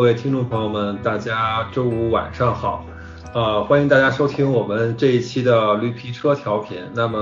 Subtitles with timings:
[0.00, 2.86] 各位听众朋友们，大家周五晚上好，
[3.34, 6.78] 呃，欢迎大家收听我们这一期的绿皮车调频。
[6.94, 7.18] 那么，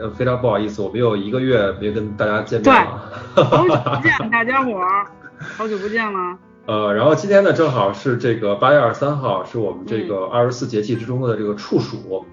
[0.00, 5.06] 呃，非常不好意思，我们有一个月没跟大家见面了，好久不见，大家伙儿，
[5.38, 6.36] 好久不见了。
[6.66, 12.26] 呃，然后今天呢，正好是这个八月二十三号，是我们这个二十四节气之中的这个处暑。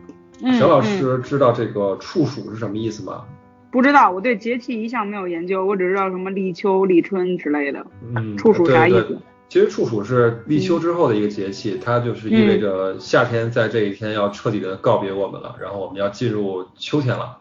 [0.57, 3.21] 小老师知道这个处暑是什么意思吗？
[3.69, 7.85] 不知道，我对节气一向没有研究，我只知道什么立秋、立春之类的。
[8.15, 9.19] 嗯，处暑啥意思？
[9.47, 17.37] 其实处暑是立秋之后的一个节气，它就是意味着夏天在这一天要彻底的告别我们了，然后我们要进入秋天了。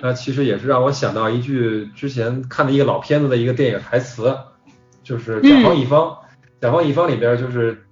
[0.00, 4.34] 那其实也是让我想到一句之前看的一个老片子的一个电影台词，
[5.02, 6.00] 就是《甲方乙方》，
[6.60, 7.84] 《甲方乙方》里边就是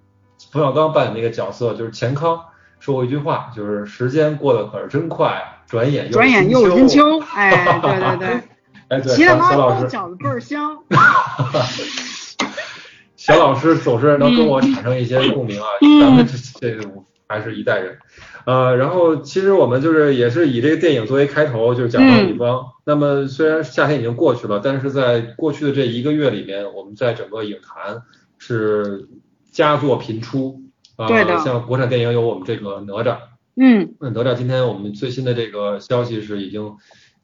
[0.50, 2.40] 冯小刚扮演那个角色，就是钱康
[2.78, 5.42] 说过一句话，就是时间过得可是真快。
[5.66, 8.28] 转眼又转眼又是金秋，哎，对对对，
[8.88, 10.78] 哎对，齐大妈包饺子倍儿香。
[13.30, 15.66] 小老师总是能跟我产生一些共鸣啊，
[16.00, 16.36] 咱们这
[16.76, 16.82] 这
[17.28, 17.96] 还是一代人。
[18.44, 22.64] 呃，然后其实我们就是也是以这个电影作为开头，就是讲到乙方。
[22.84, 28.02] 那么虽然夏天已经过去了，但是在过去的这一个月里面，我们在整个影坛
[28.38, 29.08] 是
[29.52, 30.62] 佳作频出
[30.96, 31.06] 啊，
[31.44, 33.18] 像国产电影有我们这个哪吒。
[33.54, 36.76] 嗯，那哪吒今天我们最新的这个消息是已经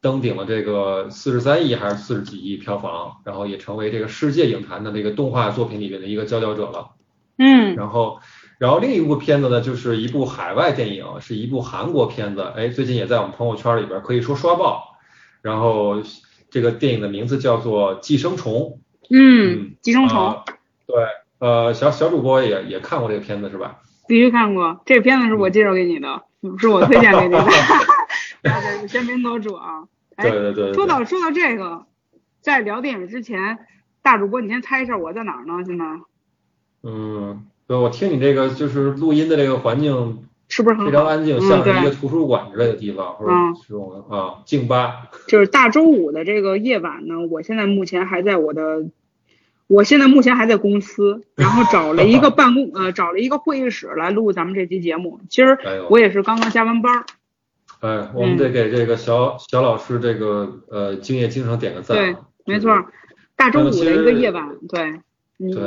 [0.07, 6.91] 登顶了这个四十三亿还是四十几亿票房，然后也成为这个世界影坛的那个动画作品里面的一个佼佼者了。
[7.37, 8.21] 嗯，然后
[8.57, 14.97] 然后另一部片子呢，就是一部海外电影，是一部韩国片子，哎，最近也在我们朋友圈里边可以说刷爆。
[15.41, 16.01] 然后
[16.49, 18.53] 这个电影的名字叫做《寄生虫》。
[19.09, 20.41] 嗯，寄生虫。
[20.85, 20.95] 对，
[21.39, 23.81] 呃，小小主播也也看过这个片子是吧？
[24.07, 26.23] 必须看过，这个片子是我介绍给你的。
[26.59, 27.45] 是我推荐给你的，
[28.87, 29.83] 先别多主啊。
[30.21, 30.73] 对对对。
[30.73, 31.85] 说到说到这个，
[32.41, 33.59] 在聊电影之前，
[34.01, 35.63] 大主播你先猜一下我在哪儿呢？
[35.65, 35.85] 现在？
[36.83, 43.31] 嗯，对，我听你这个就是录音的这个环境是不是非常安静，像是一个图书馆之类的地方，或者
[43.67, 45.09] 这种啊静吧。
[45.27, 48.85] 就是大周五的这个夜晚呢，我现在目前还在我的。
[49.69, 55.19] 我现在目前还在公司，然后找了一个办公呃，找了一个会议室来录咱们这期节目。
[55.27, 55.57] 其实
[55.91, 57.03] 我也是刚刚加完班。
[57.79, 61.97] 哎，我们得给这个小小老师这个呃敬业精神点个赞。
[61.97, 62.15] 对，
[62.45, 62.85] 没错，
[63.35, 65.01] 大周五的一个夜晚，对，
[65.53, 65.61] 对，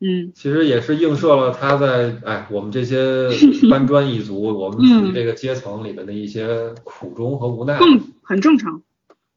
[0.00, 3.28] 嗯，其实也是映射了他在哎我们这些
[3.70, 7.78] 搬砖一族，我们属于这个阶层里面的一些苦衷和无奈。
[7.78, 8.82] 更很正常。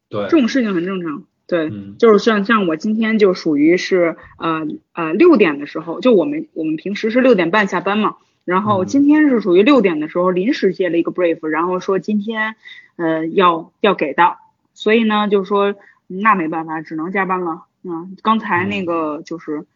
[0.08, 1.24] 对，这种事情很正常。
[1.48, 8.16] 对，就是像像我今天就属于是呃呃六点的时候，就我们我们平时是六点半下班嘛，
[8.46, 12.54] 然后今天是属于六点的时候临时接了一个 brief，然后说今天
[12.96, 14.38] 呃要要给到，
[14.72, 15.74] 所以呢就是说
[16.06, 17.64] 那没办法，只能加班了。
[17.82, 19.66] 嗯，刚才那个就是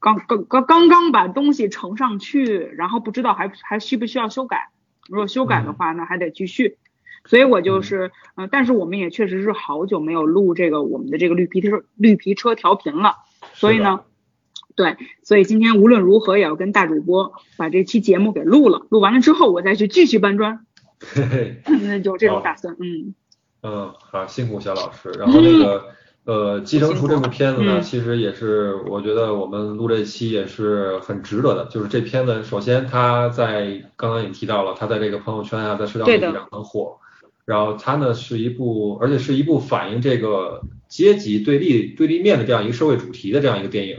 [0.00, 4.70] 刚刚刚刚刚把东西呈上去，然后不知道还还需不需要修改，
[5.08, 6.78] 如果修改的话，那还得继续。
[7.24, 13.16] 所以我就是，呃，但是我们也确实是好久没有录这个我们的这个绿皮车绿皮车调频了，
[13.54, 14.00] 所以呢，
[14.78, 20.64] 对，所以今天无论如何也要跟大主播把这期节目给录了，录完了之后我再去继续搬砖，
[22.04, 23.12] 有这种打算，嗯，
[23.64, 25.10] 嗯，好，辛苦小老师。
[25.18, 25.84] 然后那个，
[26.26, 36.98] 呃，寄生虫这部片子呢，其实也是我觉得我们录这期也是很值得的，就是这片子首先它在刚刚也提到了，它在这个朋友圈啊，在社交媒体上很火。
[37.44, 43.98] 然后它呢是一部，而且是一部反映这个阶级对立对立面的这样一个社会主题的这样一个电影。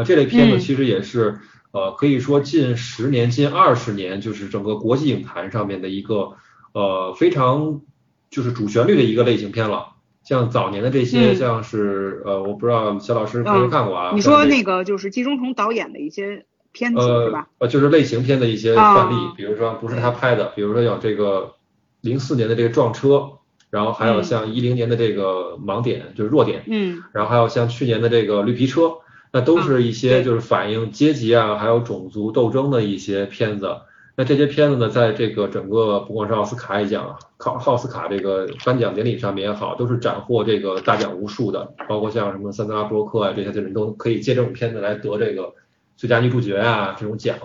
[0.00, 1.38] 啊，这类片子其实也是
[1.72, 6.34] 呃可以说近十年、近二十年，就是整个国际影坛上面的一个
[6.72, 7.80] 呃非常
[8.30, 9.94] 就是主旋律的一个类型片了。
[10.22, 14.12] 像早年的这些，像是呃我不知道肖老师有没有看过啊？
[14.14, 17.48] 你说那个就是季中虫导演的一些片子是吧？
[17.58, 21.54] 呃，就是类型片的一些范例，比如说不是他拍的，比如说有这个。
[22.00, 23.38] 零四年的这个撞车，
[23.70, 28.98] 然后还有像一零年的这个盲点，就是弱点，嗯，然后还有像去年的这个绿皮车，
[29.32, 33.76] 那都是一些就是反映阶级啊，还有种族斗争的一些片子。
[34.16, 45.54] 那这些片子呢，在这个整个不光是奥斯卡奖，考奥斯卡这个颁奖典礼上面也好，都是斩获这个大奖无数的，包括像什么桑德拉布洛克啊这些人都可以借这种片子来得这个
[45.96, 47.36] 最佳女主角啊这种奖。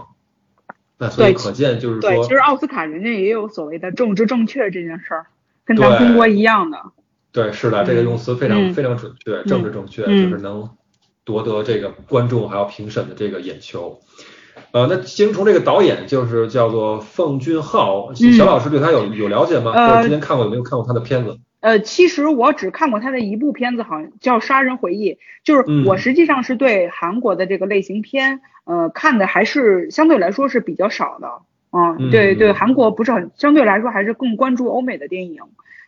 [0.98, 5.26] 那所以可见就是说，对，其实奥斯卡人家也有所谓的政治正确这件事儿，
[5.66, 6.80] 跟咱中国一样的。
[7.32, 10.70] 对，是的，这个用词非常非常准确，政治正确就是能
[11.26, 14.00] 夺得这个观众还有评审的这个眼球。
[14.72, 19.72] 呃，那寄生虫这个导演就是叫做奉俊昊，小老师对他有有了解吗？
[19.72, 21.38] 或者之前看过有没有看过他的片子？
[21.60, 31.30] 呃，其实我只看过他的一部片子，好像叫《杀人回忆》，就是我实际上是对韩国的这个类型片，呃，看的还是相对来说是比较少的。
[31.72, 35.40] 嗯，对对，韩国不是很，相对来说还是更关注欧美的电影。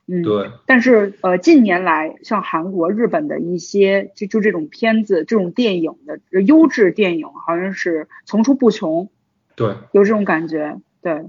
[0.07, 0.51] 嗯，对。
[0.65, 9.09] 但是呃，近年来像韩国、日本的一些就就这种片子、这种电影的优质电影，好像是层出不穷。
[9.55, 10.77] 对，有这种感觉。
[11.01, 11.25] 对。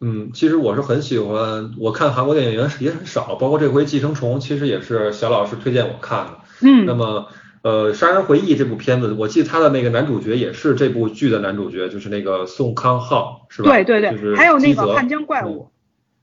[0.00, 6.38] 嗯，其实我是很喜欢，我看韩国电影也也很少，包括这回《寄生虫》，其实也是小老师推荐我看的。
[6.62, 7.28] 嗯，那么
[7.62, 13.70] 呃，《杀人回忆》这部片子，我记得他的那个男主角也是这部剧的男主角，就是那个宋康昊，是吧？
[13.70, 15.68] 对对对，就是还有那个《汉江怪物》。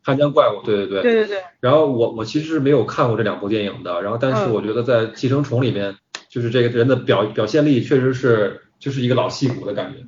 [0.03, 1.01] 汉江怪物，对对对。
[1.01, 1.44] 对对对。
[1.59, 5.95] 然后我我其实是没有看过这两部电影的，然后但是我觉得在《寄生虫》里面，
[6.29, 10.00] 就是这个人的表表现力确实是就是一个老戏骨的感觉。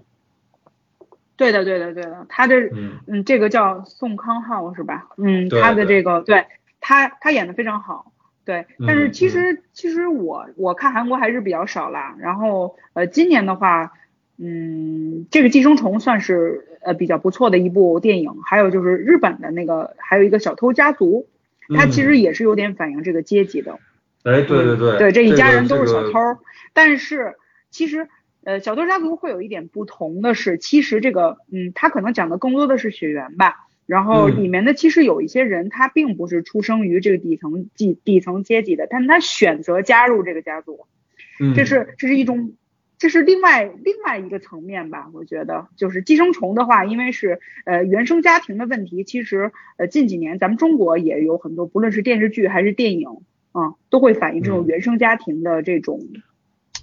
[1.37, 2.69] 对的，对的，对的，他这，
[3.07, 5.09] 嗯，这个叫宋康昊是吧？
[5.17, 6.45] 嗯，他的这个，对
[6.79, 8.13] 他，他演的非常好，
[8.45, 8.65] 对。
[8.87, 12.15] 但是其实，其实我我看韩国还是比较少啦。
[12.19, 13.91] 然后，呃，今年的话，
[14.37, 18.31] 嗯，这个寄生虫算是呃比较不错的一部电影。
[18.45, 21.27] 还有就是日本的那个，还有一个小偷家族，
[21.75, 23.79] 它其实也是有点反映这个阶级的。
[24.23, 26.19] 哎，对对对，对这一家人都是小偷，
[26.73, 27.35] 但是
[27.69, 28.07] 其实。
[28.47, 33.65] 呃，小偷家族会有一点不同的是，其实这个，嗯，他可能讲的更多的是血缘吧。
[33.87, 40.85] 然后里面的其实有一些人，他并不是出生于这个底层底底层阶级的，但他选择加入这个家族，
[41.55, 42.53] 这是这是一种，
[42.97, 45.09] 这是另外另外一个层面吧。
[45.13, 53.07] 我觉得就是寄生虫的话，因为是呃原生家庭的问题，其实呃近几年咱们中国也有很多，不论是电视剧还是电影，
[53.51, 56.01] 啊，都会反映这种原生家庭的这种，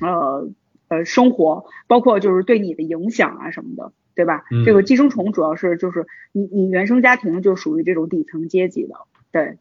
[0.00, 0.50] 呃。
[0.88, 4.44] 呃，生活包括就是对你的影响啊什么的，对吧？
[4.66, 8.94] 这个寄生虫主要是就是你你原生家庭就属于这种底层阶级的，
[9.32, 9.56] 对。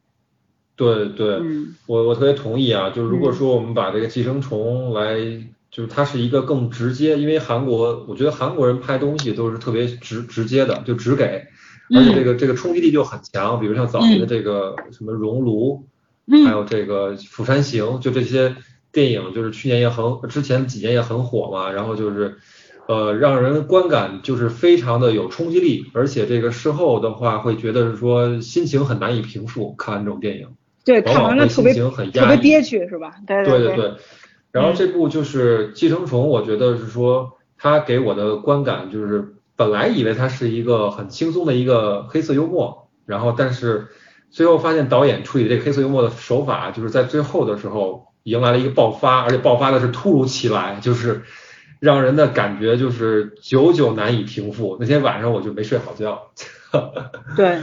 [0.75, 1.39] 对对，
[1.87, 5.15] 我我特别同意啊，就是如果说我们把这个寄生虫来，
[5.71, 11.47] 就是它是一个更直接，因为韩国我觉得韩国人拍东西都是特别直直接的，就直给，
[11.95, 15.87] 而且这个这个冲击力就很强，比如像早年的这个什么熔炉，
[16.45, 18.55] 还有这个釜山行，就这些。
[18.93, 22.39] 电影就是去年也很，之前几年也很火嘛，然后就是，
[22.89, 30.49] 呃，让人观感就是非常的有冲击力，而且这个事后的话会觉得是说心情很难以平复，看完这种电影，
[30.83, 33.13] 对，看完了特别特别憋屈是吧？
[33.25, 33.93] 对对对对。
[34.51, 43.87] 然后这部就是《寄生虫》，我觉得是说它给我的观感就是本来以为它是一个很轻松的一个黑色幽默，然后但是
[44.29, 48.09] 最后发现导演处理这个黑色幽默的手法，就是在最后的时候。
[48.23, 51.23] 迎来了一个爆发，而且爆发的是突如其来，就是
[51.79, 54.77] 让人的感觉就是久久难以平复。
[54.79, 56.31] 那天晚上我就没睡好觉。
[57.35, 57.61] 对，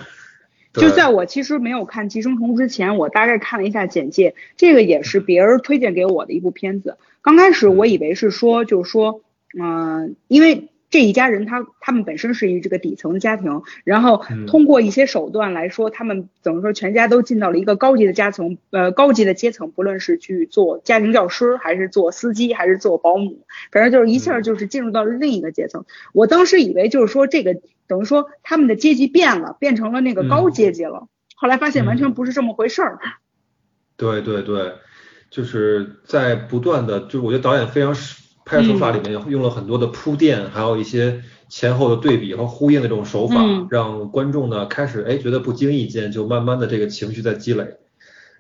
[0.79, 6.97] 就在我其实没有看《寄生虫》之前，我大概看了一下简介，这个也是别人推荐给我的一部片子。
[7.23, 9.23] 刚开始我以为是说，就是说，
[9.61, 10.69] 嗯，因为。
[10.91, 25.85] 这一家人，他他们本身是一这个底层的家庭，然后通过一些手段来说，他们怎么说，全家都进到了一个高级的家层，呃，高级的阶层，不论是去做家庭教师，还是做司机，还是做保姆，反正就是一下就是进入到了另一个阶层。
[26.15, 33.01] 我当时以为就是说这个等于说他们的阶级变了，变成了那个高阶级了，后来发现完全不是这么回事儿。
[33.97, 34.75] 对对对，
[35.31, 37.97] 就是在不断的，就是我觉得导演非常。
[38.51, 43.35] 拍摄手法里面用了很多的铺垫，还有一些前后的对比和呼应的这种手法，
[43.69, 47.77] 让观众呢开始哎觉得不经意间就慢慢的这个情绪在积累，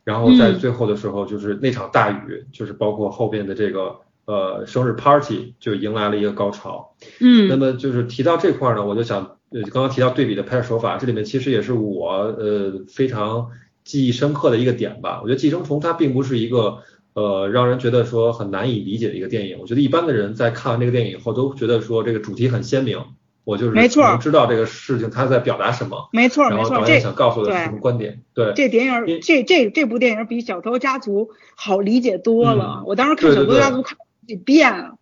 [0.05, 6.97] 然后在最后的时候就是那场大雨，就是包括后边的这个呃生日 party 就迎来了一个高潮。
[7.21, 13.51] 嗯，那么就是提到这块呢，我就想呃刚刚提到对比的拍摄手法，这里面其实也是我呃非常
[13.85, 15.21] 记忆深刻的一个点吧。
[15.23, 16.79] 我觉得《寄生虫》它并不是一个。
[17.15, 19.59] 呃，让人觉得说很难以理解的一个电影。
[19.59, 22.97] 我觉得一般的人在看完这个电影以后，都觉得说这个主题很鲜明，
[23.43, 26.09] 我就是没错，知道这个事情他在表达什么。
[26.13, 26.85] 没错，没错。
[26.87, 28.23] 这想告诉的是什么观点？
[28.35, 31.25] 对，这电影，这这这部电影比《小偷家族》
[31.57, 32.85] 好理解多了。
[32.87, 34.93] 我当时看《小偷家族》看几遍。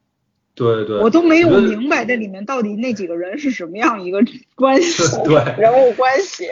[0.56, 0.98] 对对。
[0.98, 4.24] 我都没有明白这里面到底那几个人是什么样一个
[4.56, 6.48] 关系， 对，人物关系。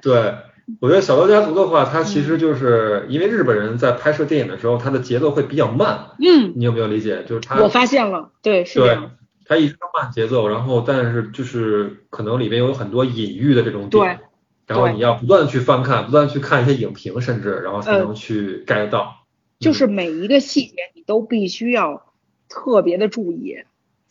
[0.00, 0.34] 对。
[0.80, 6.10] 我觉得《小偷家族》的话，它其实就是因为日本人在拍摄电影的时候，它的节奏会比较慢。
[6.20, 7.24] 嗯，你有没有理解？
[7.24, 9.10] 就是他，我发现了，对，是这样。
[9.46, 14.20] 他一直慢节奏，然后但是就是可能里面有很多隐喻的这种点，
[14.68, 19.26] 然后你要不断的去翻看，不断去看一些影评，甚至然后才能去 get 到。
[19.58, 22.09] 就是每一个细节你都必须要
[22.50, 23.56] 特别的注意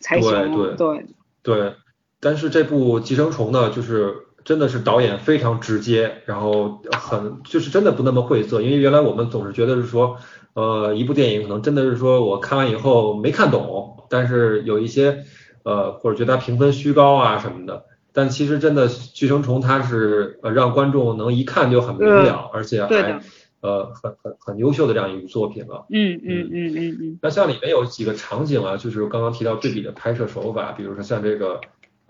[0.00, 0.32] 才行。
[0.32, 1.06] 对对对
[1.44, 1.74] 对。
[2.18, 4.26] 但是这部《寄生虫》呢，就是。
[4.42, 10.16] 真的是导演非常直接，然后很就是真的不那么晦涩，因为原来我们总是觉得是说，
[10.54, 15.24] 呃，一部电影可能真的是说我看完以后没看懂，但是有一些
[15.62, 23.20] 呃或者觉得它评分虚高啊什么的，但其实真的《寄生虫》它是呃让观众能一看就很明了，而且还
[23.60, 25.86] 呃很很很优秀的这样一部作品了。
[25.90, 27.18] 嗯嗯嗯嗯嗯。
[27.22, 31.60] 那像里面有几个场景啊，就是刚刚提到对比的拍摄手法，比如说像这个。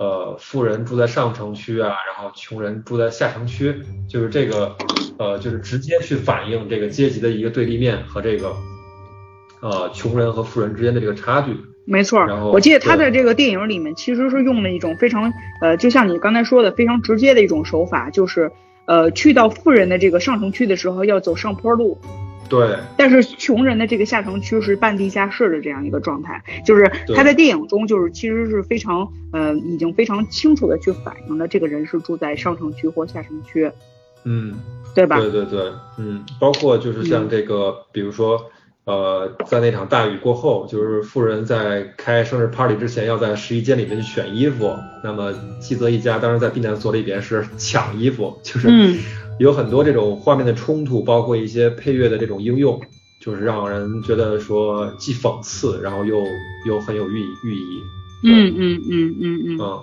[0.03, 4.75] 呃，富人住在上城区啊，然后穷人住在下城区，就是这个，
[5.19, 8.51] 呃，就是直接去反映这个阶级的一个对立面和这个，
[9.61, 11.55] 呃，穷人和富人之间的这个差距。
[11.85, 15.31] 没错，然后我记得他在这个电影里面其实是用了一种非常，
[15.61, 18.51] 呃，就像你刚才说的非常直接的一种手法，就是，
[18.91, 21.97] 呃，去到富人的这个上城区的时候要走上坡路。
[22.49, 33.71] 对，但是穷人的这个下城区是半地下室的这样一个状态，就是他在电影中就是其实是非常呃已经非常清楚的去反映了这个人是住在上城区或下城区，
[34.25, 34.59] 嗯，
[34.93, 35.21] 对吧？
[35.21, 38.51] 对对对，嗯，包括就是像这个，比如说
[38.91, 48.69] 呃在那场大雨过后，就是富人在开生日 party 之前要在试衣间里面去选衣服，那么基泽一家当时在避难所里边是抢衣服，就是。
[49.39, 52.79] 有很多这种画面的冲突，包括一些配乐的这种应用，
[53.23, 56.15] 就是让人觉得说既讽刺，然后又
[56.67, 57.83] 又很有寓寓意。
[58.23, 59.59] 嗯嗯嗯嗯嗯。
[59.59, 59.83] 嗯，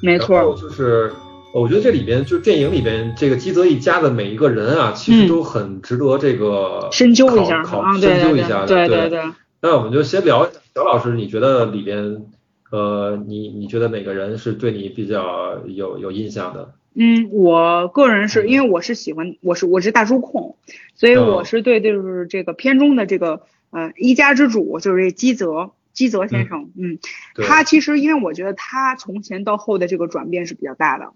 [0.00, 0.56] 没错。
[0.58, 1.12] 就是
[1.60, 8.66] 我觉得这里边就是电影里边这个基泽一家的每一个人啊，其实都很值得这个深究一下考深究一下。
[8.66, 9.22] 对对对。
[9.60, 12.26] 那我们就先聊一下，小老师，你觉得里边
[12.72, 16.74] 呃，你你觉得哪个人是对你比较有有印象的？
[16.96, 20.56] 嗯，我个人是因为我是喜欢，我是我是大叔控，
[20.96, 26.98] 所以我是对就是这个片中的这个呃一家之主就是基泽基泽先生，嗯，
[27.46, 31.12] 他其实因为我觉得他从前到后的这个转变是比较大的，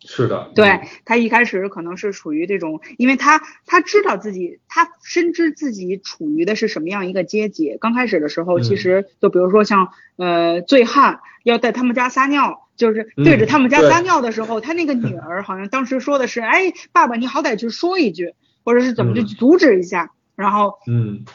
[0.00, 12.66] 是的，对他一开始可能是处于这种，因为他他知道自己他深知自己处于的是什么样一个阶级，刚开始的时候其实就比如说像呃醉汉要在他们家撒尿。
[12.80, 18.32] 就是对着他们家撒尿的时候，他那个女儿好像当时说的是：“哎，爸爸，你好歹去说一句，
[18.64, 21.26] 或者是怎么就阻止一下。”然后，嗯，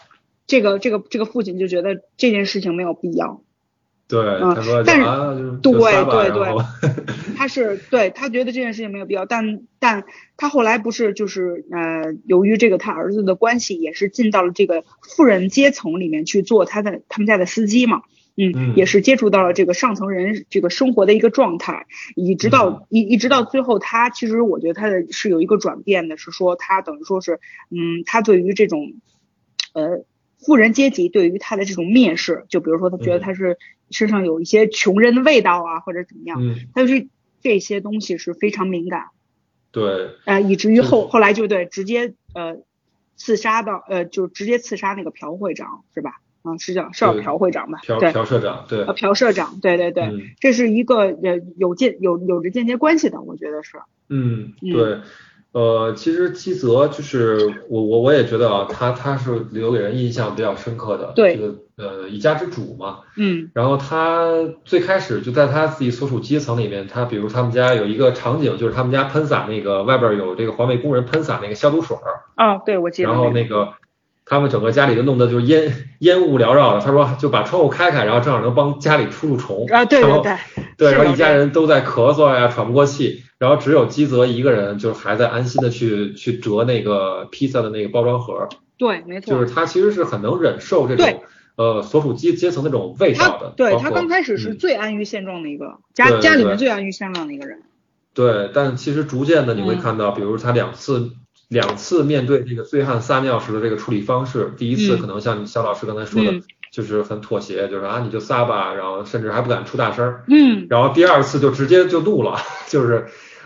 [0.47, 3.43] 这个这个这个父亲就觉得这件事情没有必要。
[4.07, 5.03] 对，他说：“但是，
[5.61, 6.95] 对对对，
[7.35, 10.03] 他是对他觉得这件事情没有必要，但但
[10.37, 18.01] 他后来不是就是呃，由于这个他儿子的关系，也是进到了这个富人阶层里面去做他的他们家的司机嘛。”
[18.37, 21.85] 嗯，也是接触到了这个上层人这个生活的一个状态，
[22.17, 28.95] 一直到一一直到最后，他其实我觉得他的是有一个转变的，是说他等于说是，嗯，他对于这种，
[29.73, 30.03] 呃，
[30.37, 33.57] 富人阶级对于他的这种蔑视，就比如说他觉得他是
[33.91, 36.41] 身上有一些穷人的味道啊，或者怎么样，
[36.73, 37.07] 他就是
[37.41, 39.07] 这些东西是非常敏感，
[39.71, 42.57] 对，呃，以至于后后来就对直接呃
[43.15, 46.21] 刺杀到呃就直接刺杀那个朴会长是吧？
[46.43, 47.79] 嗯，是叫是叫朴会长吧？
[47.85, 53.79] 朴朴社长，对，啊，朴社长，对对对，这是一个呃有间有有着间接关系的，我觉得是。
[54.07, 54.99] 嗯，对，
[55.55, 64.33] 呃，其实基泽就是我我我也觉得啊，他他是留给人印象比较深刻的，对，这个呃一家之主嘛，嗯，然后他
[64.65, 73.69] 最开始就在他自己所属阶层里面，他比如他们家有一个场景，就是他们家喷洒那个外边有这个环卫工人喷洒那个消毒水儿，啊，对，我记得，然后那个。
[74.27, 76.81] 他们整个家里就弄得就是烟烟雾缭绕的。
[76.81, 79.67] 他说就把窗户开开，然后正好能帮家里除除虫。
[79.71, 80.35] 啊，对对对。
[80.79, 88.47] 对，然后一家人都在咳嗽呀，喘不过气，然后只有基泽一个人，就是还在安心的去去折那个披萨的那个包装盒。
[88.77, 89.33] 对，没错。
[89.33, 91.23] 就是他其实是很能忍受这种
[91.55, 93.53] 呃所属阶阶层那种味道的。
[93.55, 97.63] 对他刚开始是最安于现状的一个家家里面最安于现状的一个人。
[98.13, 101.11] 对，但其实逐渐的你会看到，比如他两次。
[101.47, 106.41] 两次面对这个醉汉撒尿时的这个处理方式，第一次可能像肖老师刚才说的，
[106.75, 112.35] 就是很妥协，就是啊你就撒吧，然后甚至还不敢出大声，嗯，然后第二次就直接就怒了，
[112.67, 113.05] 就是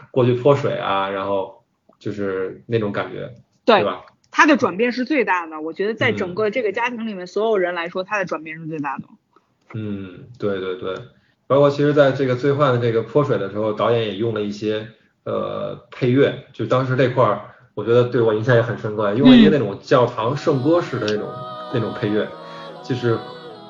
[0.09, 1.63] 过去泼水啊，然后
[2.00, 4.01] 就是那种感觉，对吧？
[4.31, 9.03] 他的转变是最大的，我觉得在整个这个家庭里面所有人来说，他的转变是最大的。
[9.75, 10.95] 嗯，对对对，
[11.45, 14.88] 包括其实在这个醉汉的这个泼水的时候，导演也用了一些
[15.24, 17.41] 呃配乐，就当时这块儿。
[17.75, 21.29] 我觉得对我印象也很深刻，用了一个那种教堂圣歌式的那种
[21.74, 22.27] 那种配乐，
[22.89, 23.17] 就是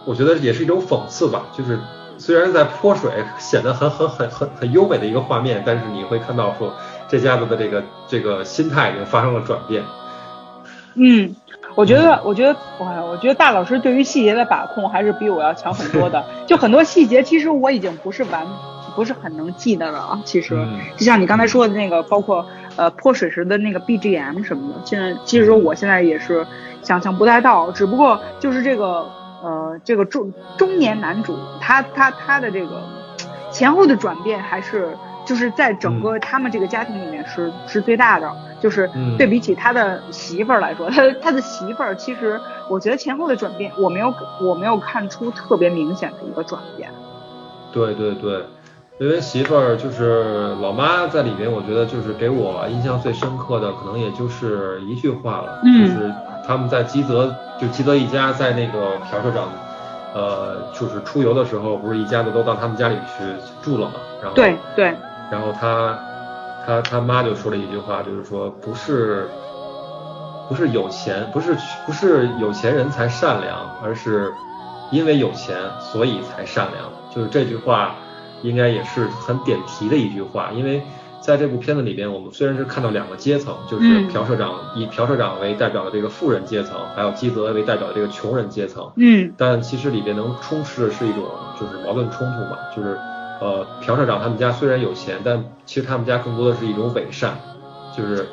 [0.05, 1.43] 我觉得也是一种讽刺吧。
[1.55, 1.77] 就是
[2.17, 6.73] 虽然在泼水显得很很很很很优美的一个画面，但是你会看到说
[7.09, 9.83] 这家子的这个这个心态已经发生了转变。
[10.95, 11.35] 嗯，
[11.75, 16.23] 我觉得我觉得哇，我觉得大老师对于细节的把控还是比我要强很多的。
[16.47, 18.47] 就很多细节其实我已经不是完
[18.95, 20.21] 不是很能记得了啊。
[20.25, 20.57] 其实，
[20.97, 22.45] 就像你刚才说的那个，包括
[22.79, 26.47] 呃泼水时的那个 BGM 什么的，现在其实说我现在也是
[26.81, 27.69] 想象不太到。
[27.71, 29.05] 只不过就是这个
[29.43, 32.81] 呃这个中中年男主，他他他的这个
[33.51, 34.95] 前后的转变还是。
[35.25, 46.89] 就是在整个他们这个家庭里面是是最大的，就是对比起他的媳妇儿来说，他他的媳妇儿其实我觉得前后的转变我没有我没有看出特别明显的一个转变。
[47.71, 48.43] 对对对，
[48.99, 56.13] 因为媳妇儿就是老妈在里面，我觉得就是给我印象最深刻的可能也就是一句话了，就是
[56.45, 59.47] 他们在基泽就基泽一家在那个朴社长
[60.13, 63.23] 呃就是出游的时候，不是一家子都到他们家里去
[63.61, 64.93] 住了嘛，然后对对。
[65.31, 65.97] 然后他，
[66.65, 69.29] 他他妈就说了一句话，就是说不是，
[70.49, 74.33] 不是有钱，不是不是有钱人才善良，而是
[74.91, 76.89] 因为有钱所以才善良。
[77.15, 77.95] 就是这句话，
[78.41, 80.51] 应该也是很点题的一句话。
[80.53, 80.81] 因为
[81.21, 88.91] 在这部片子里边，我们虽然是看到两个阶层，就是朴社长以朴社长为代表的这个富人阶层，还有基泽为代表的这个穷人阶层。
[88.95, 89.33] 嗯。
[89.37, 91.25] 但其实里边能充斥的是一种
[91.59, 92.97] 就是矛盾冲突嘛，就是。
[93.41, 97.39] 呃，朴社长他们家虽然有钱，但其实他们家更多的是一种伪善，
[97.95, 98.27] 就是，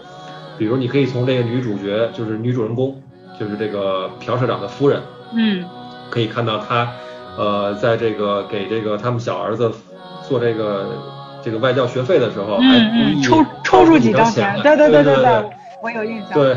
[0.59, 3.01] 比如你可以从这个女主角，就是女主人公，
[3.39, 5.01] 就是这个朴社长的夫人，
[5.33, 5.65] 嗯，
[6.11, 6.91] 可以看到她，
[7.37, 9.71] 呃，在这个给这个他们小儿子
[10.29, 10.87] 做这个
[11.43, 15.51] 这个外教学费的时候，还故意抽抽出几张钱，对对对对对，
[15.83, 16.33] 我有印象。
[16.33, 16.57] 对，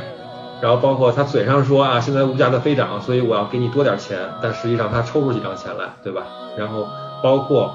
[0.62, 6.24] 然后包括他嘴上说啊，现在物价在飞涨，所以我要给你多点钱，但实际上他抽出几张钱来，对吧？
[6.58, 6.88] 然后
[7.24, 7.74] 包括。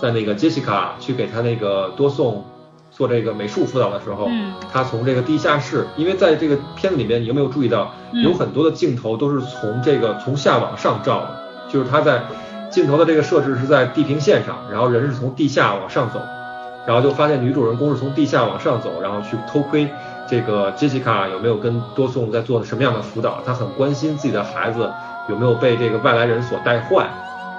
[0.00, 2.42] 在那个杰西卡去给他那个多送
[2.90, 4.30] 做这个美术辅导的时候，
[4.72, 7.92] 他从这个地下室，因为在这个片子里面，你有没有注意到，
[8.24, 12.22] 有很多的镜头都是从这个从下往上照的，就是他在
[12.70, 16.20] 镜头的这个设置是在地平线上，然后人是从地下往上走，
[16.86, 19.88] 然后就发现女主人公是从地下往上走，然后去偷窥
[20.28, 24.90] 这个杰西卡有没有跟多颂在做什么样的辅导，她很关心自己的孩子
[25.28, 27.08] 有没有被这个外来人所带坏，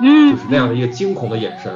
[0.01, 1.71] 嗯，就是那样的一个惊恐的眼神。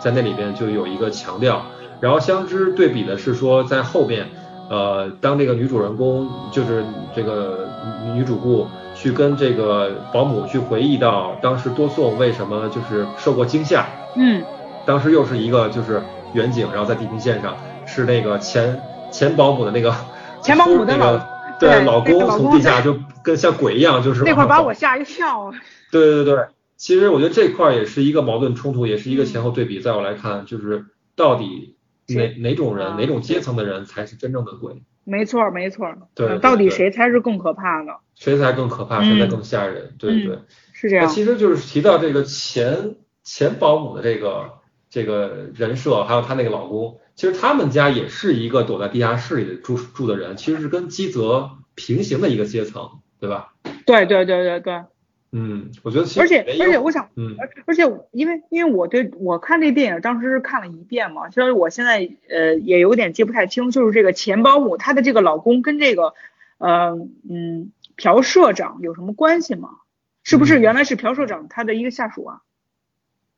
[0.00, 1.62] 在那里边就有一个强调，
[2.00, 4.26] 然后相知对比的是说，在后面，
[4.68, 7.68] 呃，当这个女主人公就是这个
[8.12, 8.66] 女主顾
[9.02, 13.84] 去跟这个保姆去回忆到当时多颂为什么就是受过惊吓，
[14.14, 14.44] 嗯，
[14.86, 16.00] 当时又是一个就是
[16.34, 19.92] 远景，然后在地平线上是那个前前保姆的那个
[20.40, 21.26] 前保姆的 那个
[21.58, 25.52] 对老公从地下就跟像鬼一样就是那块把我吓一跳，
[25.90, 26.46] 对对对。
[26.76, 29.80] 其实我觉得这块也是一个矛盾冲突，也是一个前后对比。
[29.80, 30.86] 在我来看，就是
[31.16, 31.76] 到底
[32.08, 34.82] 哪哪种人、哪种阶层的人才是真正的鬼？
[35.04, 35.92] 没错，没错。
[36.14, 37.96] 对，到底谁才是更可怕的？
[38.14, 39.02] 谁才更可怕？
[39.02, 39.94] 谁才更吓人？
[39.98, 40.38] 对对，
[40.72, 41.08] 是这样。
[41.08, 53.54] 其实就是提到这个前前保姆的这个这个人设，还有她那个老公，其实他们家也是一个躲在地下室里的住住的人，其实是跟基泽平行的一个阶层，对吧？
[53.86, 54.82] 对对对对对。
[55.32, 66.12] 嗯，我觉得而且而且我想，嗯，而而且因为因为我对我看这电影当时是看了一遍嘛，其实我现在呃也有点记不太清，就是这个钱保姆她的这个老公跟这个
[66.58, 69.70] 呃嗯朴社长有什么关系吗？
[70.22, 72.42] 是不是原来是朴社长他的一个下属啊？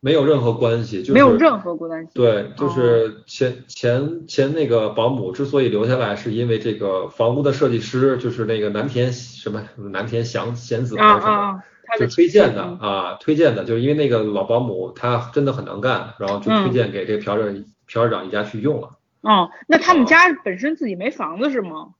[0.01, 2.11] 没有任何关系，就没有任何关系。
[2.13, 11.63] 对，就是前前前那个保姆之所以留下来，是因为这个房屋的设计师就是那个南田什么南田祥贤子还是什么。
[11.99, 18.99] 就推荐的啊，推荐的，就是因为那个老保姆她真的很能干，然后就推荐给这个朴社朴社长一家去用了。
[19.21, 21.91] 哦，那他们家本身自己没房子是吗？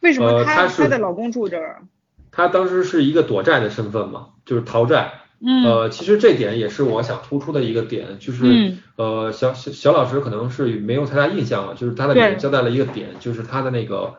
[0.00, 1.82] 为什么她她的老公住这儿？
[2.32, 5.12] 她当时是一个躲债的身份嘛，就是逃债。
[5.40, 5.64] 嗯。
[5.64, 14.14] 呃，其实这点也是我想突出的一个点，就是呃，小小小老师可能是没有太大印象了，就是他的里面交代了一个点，就是他的那个。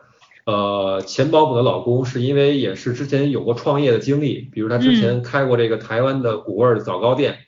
[0.46, 7.38] 呃，钱保姆的老公是因为也是之前有过创业的经历，比如他之前开过这个台湾的古味的早糕店，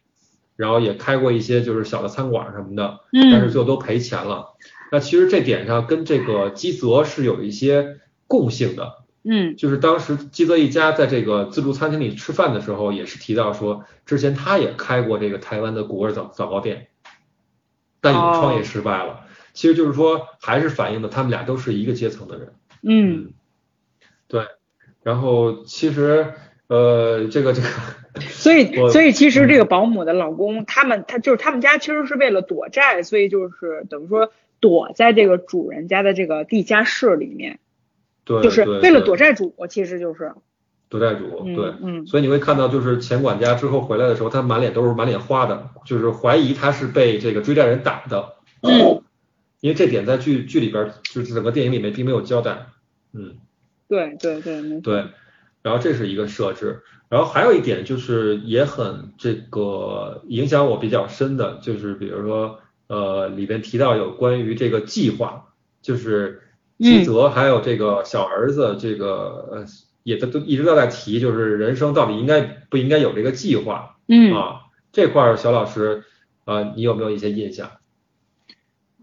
[0.56, 4.48] 然后也开过一些就是小的餐馆什么的，但是最后都赔钱了。
[4.90, 16.88] 那其实这点上跟这个基泽是有一些共性的，嗯，就是当时基泽一家在这个自助餐厅里吃饭的时候，也是提到说之前他也开过这个台湾的古味早早糕店，
[18.00, 19.20] 但也创业失败了。
[19.52, 22.54] 其实就是说还是反映的他们俩都是一个阶层的人。
[22.90, 23.32] 嗯，
[24.28, 24.46] 对，
[25.02, 26.32] 然后其实
[26.68, 27.68] 呃，这个这个，
[28.20, 37.58] 所以所以其实这个保姆的老公，他们他就是他们家其实是为了躲债，所以就是等于说躲在这个主人家的这个地下室里面，
[38.24, 40.32] 对，就是为了躲债主，其实就是，
[40.88, 49.02] 躲债主，对，嗯，所以你会看到，就是前管家之后回来的时候，他满脸都是满脸花的，就是怀疑他是被这个追债人打的，嗯，
[49.60, 52.66] 因为这点在剧剧里边，就是整个电影里面并没有交代，
[53.18, 53.36] 嗯，
[53.88, 55.06] 对对对，对，
[55.62, 65.52] 然后这是一个设置，然后还有一点就是也很这个影响我比较深的，就是比如说呃里边提到有关于这个计划，
[65.82, 66.42] 就是
[66.78, 69.64] 基泽还有这个小儿子这个呃。
[70.04, 73.98] 也都都一直都在提，就是人生到底应该不应该有这个计划？
[74.06, 76.04] 嗯啊，这块儿小老师，
[76.46, 77.72] 呃，你有没有一些印象？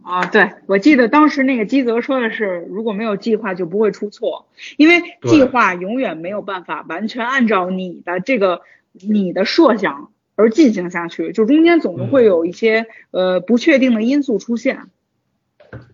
[0.05, 8.61] 啊，对，我记得当时那个基泽说的是，如果没有计划就不会出错，因为计划永远没有办法完全按照你的这个
[8.93, 14.83] 你的设想而进行下去，就中间总是会有一些呃不确定的因素出现。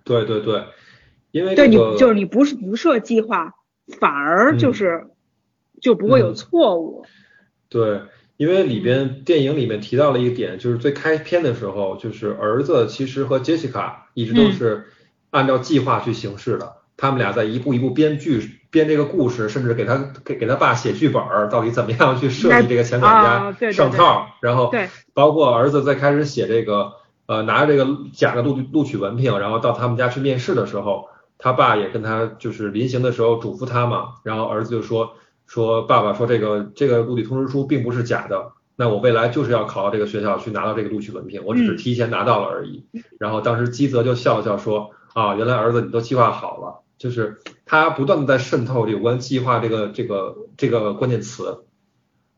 [0.04, 0.66] 对对对，
[1.32, 3.56] 因为对你就是你不是不设计划。
[4.00, 5.08] 反而就是
[5.82, 7.04] 就不会有错误。
[7.68, 8.00] 对，
[8.42, 14.88] 因为里边电影里面提到了一个点，就是最开篇的时候，就是儿子其实和杰西卡一直都是
[15.30, 24.74] 按照计划去行事的，他们俩在一步一步编剧编这个故事，甚至给他给给他爸写剧本，到底怎么样去设计这个钱管家上套，然后
[25.14, 26.94] 包括儿子在开始写这个
[27.28, 31.10] 呃拿着这个假的录录取文凭，然后到他们家去面试的时候。
[31.44, 35.14] 他爸也跟他就是临行的时候嘱咐他嘛，然后儿子就说
[35.52, 42.86] 说爸爸说这个这个录取通知书并不是假的，那我未来就是要考到这个学校去拿到这个录取文凭，我只是提前拿到了而已。
[43.20, 51.66] 然后当时基泽就笑了笑说啊，原来儿子你都计划好了，就是他不断的在渗透有关计划这个这个这个关键词，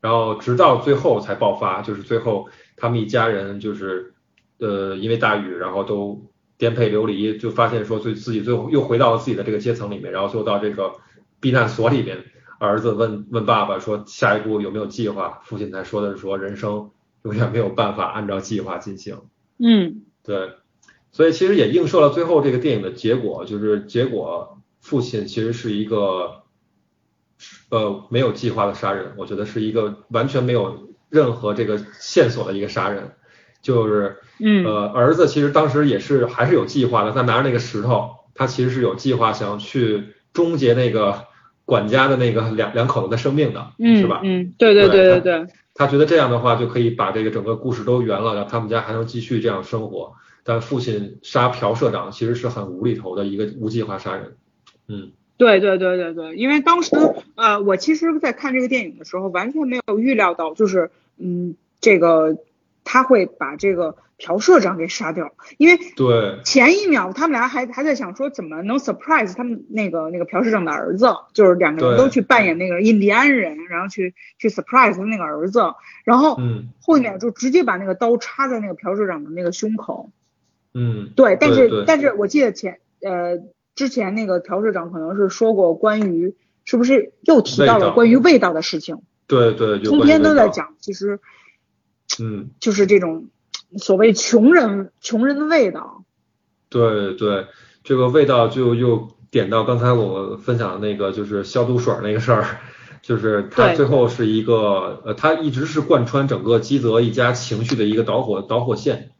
[0.00, 4.14] 然后直到最后才爆发，就是最后他们一家人就是
[4.58, 6.26] 呃因为大雨然后都。
[6.56, 10.92] 颠沛流离，就发现说最自己最后又回到了自己的这个阶层里面，然后就到这个
[11.40, 12.24] 避难所里面。
[12.58, 15.40] 儿子问问爸爸说下一步有没有计划？
[15.44, 16.90] 父亲才说的是说人生
[17.22, 19.18] 永远没有办法按照计划进行。
[19.58, 20.52] 嗯，对，
[21.12, 26.42] 所以其实也映射了最后这个电影的结果，就是结果父亲其实是一个
[27.70, 33.12] 呃没有计划的杀人，我觉得是一个完全没有任何这个线索的一个杀人。
[33.62, 41.24] 就是，嗯，呃，儿子其实当时也是还是有计划的，他拿着那个石头，他其实是有计划想去终结那个
[41.64, 44.20] 管家的那个两两口子的生命的，嗯是吧？
[44.24, 45.46] 嗯，对对对对对。
[45.74, 50.14] 他觉得这样的话就可以把这个整个故事都圆了，让他们家还能继续这样生活。
[50.44, 54.36] 但父亲杀朴社长其实是很无厘头的一个无计划杀人。
[54.88, 56.94] 嗯，对对对对对，因为当时
[57.34, 62.36] 呃，我其实在看这个电影的时候，完全没有预料到，就是嗯，这个。
[62.86, 75.60] 他会把这个朴社长给杀掉，因为对前一秒他们俩还还在想说怎么能 surprise 他们那个那个朴社长的儿子，就是两个人都去扮演那个印第安人，然后去去 surprise 他那个儿子，
[76.04, 76.38] 然后
[76.80, 80.10] 后面就直接把那个刀插在那个朴社长的那个胸口。
[80.72, 83.38] 嗯，对，但是但是我记得前呃
[83.74, 86.34] 之前那个朴社长可能是说过关于
[86.64, 89.02] 是不是又提到了关于味道的事情？
[89.26, 91.20] 对对，通篇都在讲，其实。
[92.20, 93.28] 嗯，就是这种
[93.78, 96.04] 所谓穷人穷人的味道。
[96.68, 97.46] 对对，
[97.82, 102.44] 这个味道就又点到刚才我分享的那个，就是消毒水那个事儿，
[103.02, 109.10] 就是他最后是一个呃，他一直是贯穿整个基泽一家情绪的一个导火导火线，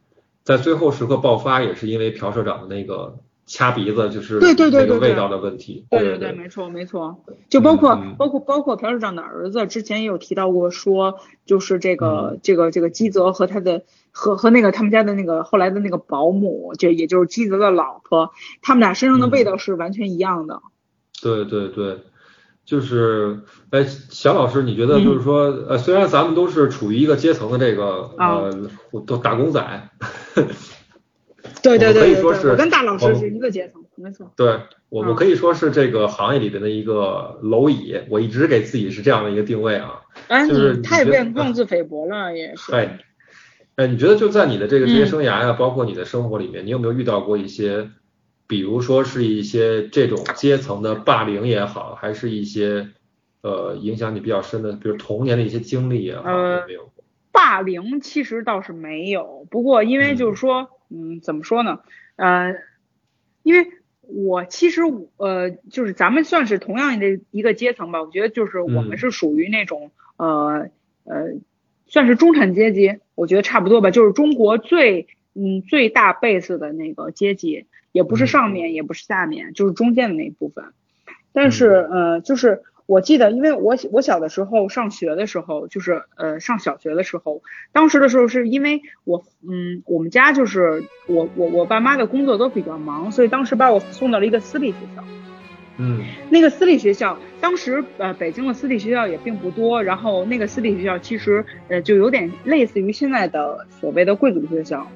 [0.43, 3.19] 在最后时刻爆发也是因为朴社长的那个。
[3.47, 18.31] 掐鼻子就是对对对对味道的问题，对对对，没错没错，就包括包括包括朴市长的儿子之前也有提到过，说就是这个这个这个基泽和他的和和那个他们家的那个后来的那个保姆，就也就是基泽的老婆，
[18.63, 20.63] 他们俩身上的味道是完全一样的。
[21.21, 21.99] 对对对，
[22.65, 28.69] 就是哎，小老师，你觉得就是说呃，虽然咱们都是处于一个阶层的这个呃
[29.05, 29.89] 都打工仔。
[31.65, 34.31] 对对对对，我跟大老师是一个阶层，没错。
[34.37, 40.01] 对我，们可以说是这个行业里边的一个蝼蚁，我一直给自己是这样的一个定位啊。
[40.27, 42.71] 哎，你太变妄自菲薄了，也是。
[42.71, 42.99] 哎，
[43.75, 47.89] 哎，你觉得就在你的这个职业生涯呀，包括你的生活里面，你有没有遇到过一些，
[48.47, 52.89] 比如说是一些这种阶层的霸凌也好，还是一些
[53.41, 56.91] 呃影响你比较深的，比如童年的一些经历也好，有没有？
[57.31, 60.61] 霸凌其实倒是没有，不过因为就是说。
[60.61, 60.67] 嗯，
[61.21, 61.79] 怎么说呢？
[62.15, 62.55] 呃，
[63.43, 63.67] 因为
[64.01, 64.81] 我其实
[65.17, 68.01] 呃，就是咱们算是同样的一个阶层吧。
[68.01, 70.69] 我觉得就是我们是属于那种呃
[71.03, 71.33] 呃，
[71.87, 73.91] 算是中产阶级，我觉得差不多吧。
[73.91, 80.65] 就是中国最嗯最大 base 的那个阶级，也不是上面，也不是下面，就是中间的那一部分。
[81.33, 95.03] 但是呃，就是我记得，因为我我小的时候上学的时候，就是呃上小学的时候，当时的时候是因为我嗯我们家就是我我我爸妈的工作都比较忙，所以当时把我送到了一个私立学校。
[95.77, 104.87] 嗯，那个私立学校，当时呃北京的私立学校也并不多，然后那个私立学校其实呃就有点类似于现在的所谓的贵族学校。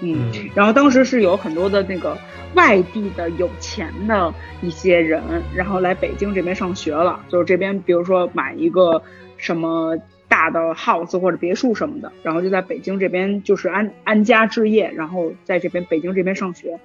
[0.00, 2.16] 嗯，然后当时是有很多的那个
[2.54, 5.22] 外地的有钱的一些人，
[5.54, 9.02] 然后来北京这边上学了，就是这边比如说买一个
[9.36, 9.96] 什么
[10.28, 16.78] 大的 house 或者别墅什么的，然后就在北京这边就是安安家置业，然后在这边北京这边上学。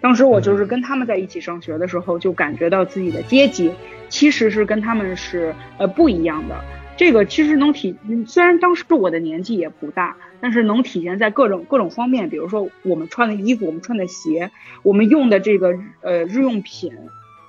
[0.00, 3.70] 当时我就是跟他们在一起上学的时候，就感觉到自己的阶级
[4.08, 6.54] 其实是跟他们是呃不一样的。
[6.98, 7.94] 这个其实能体，
[8.26, 14.50] 虽然当时我的年纪也不大，但是能体现在各种各种方面，比如说我们穿的衣服，我们穿的鞋，
[14.82, 16.92] 我们用的这个呃日用品，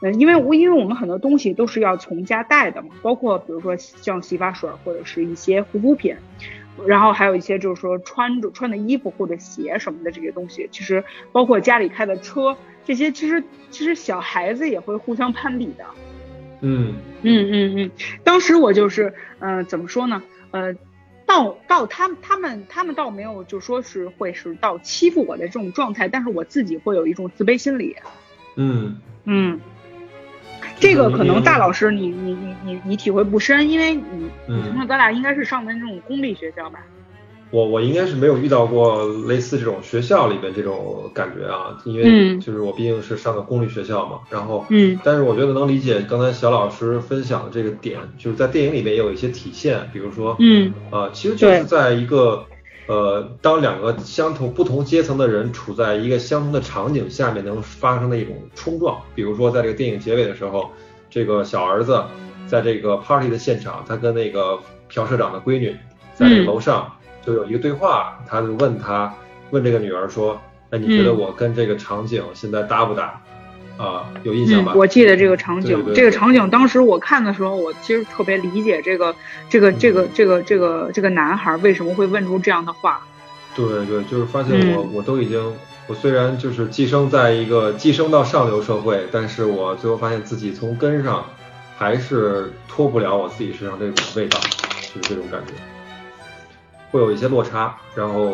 [0.03, 6.15] 嗯，因为我因为我们很多东西都是要从家带的嘛，包括比如说像洗发水或者是一些护肤品，
[6.85, 15.83] 然后还有一些就是说穿着穿的衣服或者鞋什么的这些东西，其实包括家里开的车，这些其实其实小孩子也会互相攀比的。
[16.61, 17.91] 嗯嗯嗯嗯，
[18.23, 20.21] 当时我就是，呃，怎么说呢？
[20.51, 20.75] 呃，
[21.25, 27.95] 到到他们他们他们倒没有就说是会是到欺负我的这种状态，但是我自己会有一种自卑心理。
[28.55, 29.59] 嗯嗯，
[30.79, 36.79] 这个可能大老师你你你你你体会不深，因为你你从小到大应该是上的那种公立学校吧。
[37.51, 52.45] 我我应该是没有遇到过类似这种学校里边这种感觉啊，因为就是我毕竟是上的公立学校嘛，然后，嗯，但是我觉得能理解刚才小老师分享的这个点，就是在电影里面也有一些体现，比如说，嗯，呃，其实就是在一个，
[52.85, 60.69] 呃，当两个相同不同阶层的人处在一个相同的场景下面能发生的一种冲撞，比如说在这个电影结尾的时候，
[61.09, 62.03] 这个小儿子
[62.45, 65.75] 在这个 party 的现场，他跟那个朴社长的闺女
[66.13, 66.93] 在这个楼上。
[67.25, 69.13] 就有一个对话，他就问他，
[69.51, 73.21] 问这个女儿说：“那你觉得我跟这个场景现在搭不搭？
[73.77, 79.15] 啊，有印象吧？”我记得这个场景，这个场景当时我看的时候，我其实特别理解这个
[79.49, 83.01] 这个这个这个这个这个男孩为什么会问出这样的话。
[83.55, 85.53] 对对，就是发现我我都已经，
[85.87, 91.25] 我虽然就是寄生在一个寄生到上流社会，但是我最后发现自己从根上
[91.77, 94.39] 还是脱不了我自己身上这种味道，
[94.93, 95.53] 就是这种感觉。
[96.91, 98.33] 会有一些落差，然后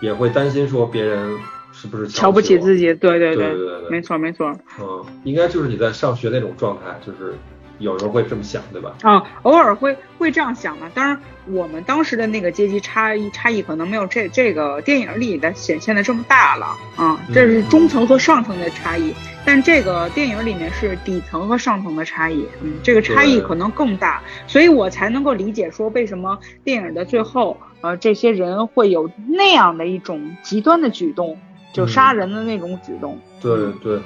[0.00, 1.36] 也会担心说别人
[1.72, 4.54] 是不是瞧不起自己，对对对对对，没错没错。
[4.80, 7.34] 嗯，应该就是你在上学那种状态，就是
[7.78, 8.94] 有时候会这么想，对吧？
[9.02, 10.90] 啊，偶尔会会这样想嘛。
[10.94, 19.14] 当然，我们当时的那个阶级差异差异可能没有这这个电影里的显现的这么大了啊，这是中层和上层的差异。
[19.44, 31.38] 但这个电影里面是底层和上层的差异，嗯，这个差异可能更大，所以我才能够理解说为什么电影的最后，呃，这些人会有那样的一种极端的举动，
[31.72, 33.18] 就杀人的那种举动。
[33.40, 34.00] 对对，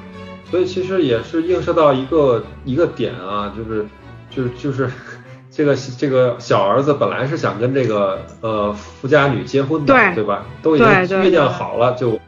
[0.51, 3.87] 所以其实也是映射到一个一个点啊，就是
[4.29, 4.91] 就是就是
[5.51, 10.45] 这个这个小儿子本来是想跟这个呃富家女结婚的，对吧？
[10.63, 12.19] 都已经约定好了就。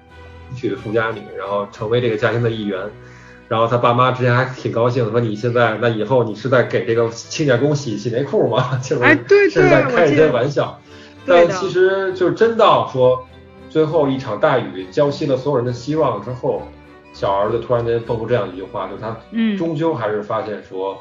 [0.57, 2.81] 娶富家女，然后成为这个家庭的一员，
[3.49, 8.77] 然后他爸妈之前还挺高兴，说你现在那以后你是在给这个清洁工洗洗内裤吗？
[8.83, 10.81] 就是是在开一些玩笑。
[11.29, 13.27] 但其实就真到说
[13.69, 16.63] 最后一场大雨浇熄了所有人的希望之后，
[17.13, 19.17] 小儿子突然间蹦出这样一句话，就他
[19.57, 20.97] 终究还是发现说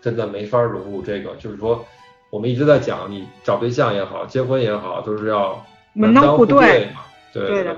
[0.00, 1.84] 真的没法融入这个，就是说
[2.30, 7.00] 我们一直在讲你找对象也好，结婚也好，都是要门当户对嘛，
[7.32, 7.76] 对的。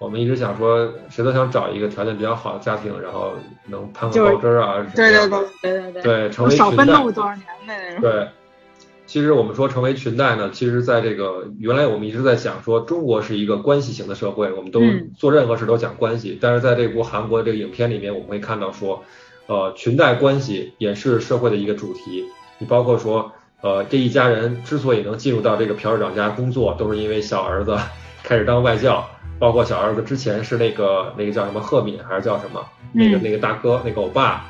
[0.00, 3.32] 我们一直想说，谁都想找一个条件比较好的家庭，然后
[3.66, 8.28] 能攀个高枝啊，对对对对对对，对成为群代多少年的对，
[9.08, 14.82] 其实我们说成为裙带呢，其实在这个原来我们一直在想说，中国是一个关系型的社会，我们都
[15.16, 19.02] 做任何事都讲关系，但是在这部韩国这个影片里面，我们会看到说，
[19.46, 22.26] 呃，裙带关系也是社会的一个主题。
[22.58, 27.78] 你包括说，呃，这一家人之所以能进入到这个朴市长家工作，都是因为小儿子
[28.22, 29.08] 开始当外教。
[29.38, 32.60] 包括小儿子之前是那个那个叫什么赫敏还是叫什么
[32.92, 34.44] 那个那个大哥那个欧巴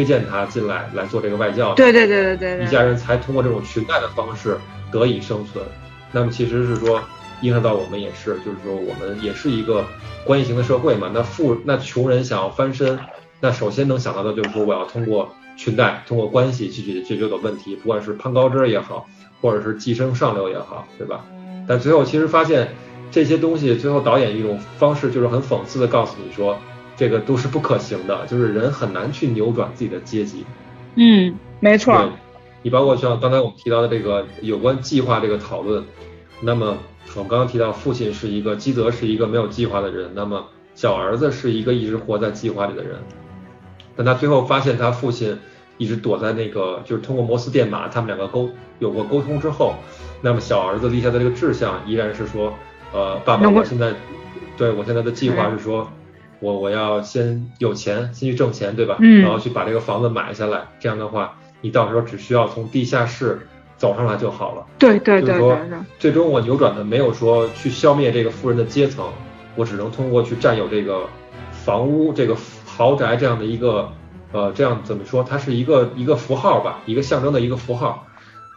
[0.00, 4.56] 推荐他进来来做这个外教，对对对对对，一家人才通过这种裙带的方式
[4.90, 5.62] 得以生存。
[6.10, 7.02] 那么其实是说
[7.42, 9.84] 映射到我们也是，就是说我们也是一个
[10.24, 11.10] 关系型的社会嘛。
[11.12, 12.98] 那富那穷人想要翻身，
[13.40, 19.06] 那首先能想到的就是说我要通过裙带，通过关系去解解决的问题，不管是攀高枝也好，
[19.42, 21.26] 或者是寄生上流也好，对吧？
[21.68, 22.74] 但最后其实发现。
[23.12, 26.56] 这些东西最后导演一种方式就是很讽刺的告诉你说，
[27.00, 30.44] 这个都是不可行的，就是人很难去扭转自己的阶级。
[30.96, 32.12] 嗯，没错。
[32.60, 35.82] 你包括像刚才我们提到的这个有关计划这个讨论，
[36.42, 36.76] 那么
[37.14, 42.98] 我们刚刚提到父亲是一个基泽是一个没有计划的人，那么小儿子是一个一直活在计划里的人，
[43.96, 45.38] 但他最后发现他父亲
[45.78, 49.76] 一直躲在那个就是通过摩斯电码他们两个沟有过沟通之后，
[50.20, 52.52] 那么小儿子立下的这个志向依然是说，
[52.92, 53.94] 呃，爸爸，我现在
[54.58, 55.90] 对我现在的计划是说。
[56.40, 58.96] 我我要先有钱，先去挣钱，对吧？
[59.00, 59.22] 嗯。
[59.22, 64.66] 然后去把这个房子买下来，这样的话，你到时候只需要从地下室走上来就好了。
[64.78, 65.28] 对对对。
[65.28, 65.58] 就是说，
[65.98, 69.06] 最终我扭转的没有说去消灭这个富人的阶层，
[69.54, 71.06] 我只能通过去占有这个
[71.52, 73.92] 房屋、这个豪宅这样的一个
[74.32, 75.22] 呃，这样怎么说？
[75.22, 78.06] 它是一个一个符号吧，一个象征的一个符号，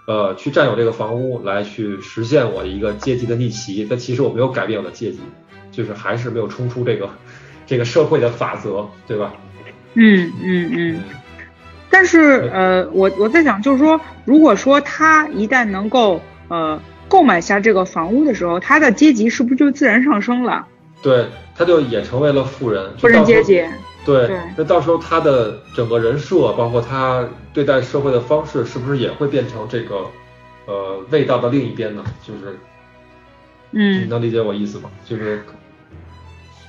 [0.08, 3.86] 呃，去占有这个房屋来去实现我的一个阶级的逆袭。
[3.89, 5.19] 但其实我没有改变我的阶级，
[5.72, 7.10] 就是还是没有冲出这个。
[7.74, 9.34] 这个社会的法则，对吧？
[9.96, 11.02] 嗯嗯嗯。
[11.90, 20.68] 但是呃，我我在想，就是说，如果说他一旦能够呃购买下这个房屋的时候，他的阶级是不是就自然上升了？
[21.02, 22.96] 对，他就也成为了富人。
[23.00, 23.66] 富人阶级。
[24.06, 24.30] 对。
[24.56, 30.06] 那到时候他的整个人设，包括他对待社会的方式，是不是也会变成这个
[30.68, 32.04] 呃味道的另一边呢？
[32.22, 32.56] 就是，
[33.72, 34.92] 嗯，你能理解我意思吗？
[35.04, 35.44] 就是。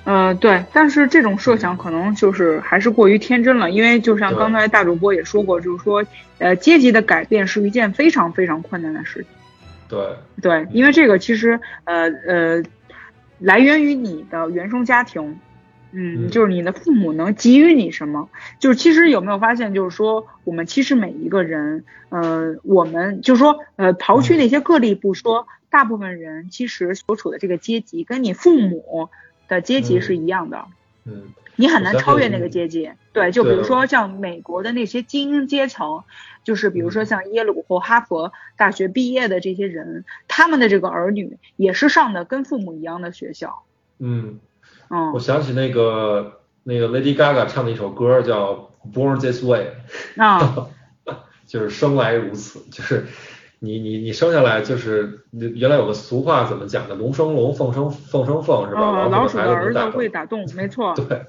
[0.05, 6.05] 呃，对，但是这种设想可能就是还是过于天真了，因为就像刚才大主播也说过，就是说，
[6.37, 9.29] 呃，阶级的改变是一件非常非常困难的事情。
[9.89, 9.99] 对
[10.43, 12.63] 对，因为这个其实呃呃，
[13.39, 15.39] 来源于你的原生家庭，
[15.93, 29.09] 嗯，就是你的父母能给予你什么，就是其实有没有发现，就是说我们其实每一个人，呃，我们就是说，呃，刨去那些个例不说，大部分人其实所处的这个阶级跟你父母。
[29.55, 30.67] 的阶级是一样的，
[31.05, 32.91] 嗯，你很难超越那个阶级。
[33.13, 36.03] 对，就比如说像美国的那些精英阶层，
[36.43, 43.63] 就是比如说像耶鲁或哈佛大学毕业的这些人，他们的这个儿女也是上的跟父母一样的学校。
[43.99, 44.41] 嗯，
[44.91, 49.75] 嗯，我想起那个那个 Lady Gaga 唱的一首歌叫《Born This Way》，
[50.23, 50.69] 啊，
[51.47, 53.07] 就是生来如此，就是。
[53.61, 56.95] 你你你生下来就是原来有个俗话怎么讲的？
[56.95, 59.07] 龙生龙，凤生凤生凤，是吧？
[59.09, 60.95] 老鼠的儿子会打洞， 没错。
[60.95, 61.25] 对，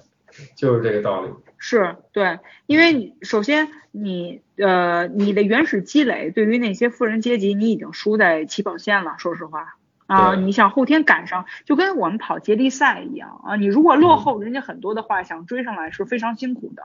[0.58, 1.30] 就是这个道理。
[1.58, 9.16] 是对，因为你首先你呃你的原始积累对于那些富人阶级，你已经输在起跑线了。
[9.18, 16.84] 说实话啊，你想后天赶上，就跟我们跑接力赛一样啊，你如果落后人家很多的话，想追上来是非常辛苦的。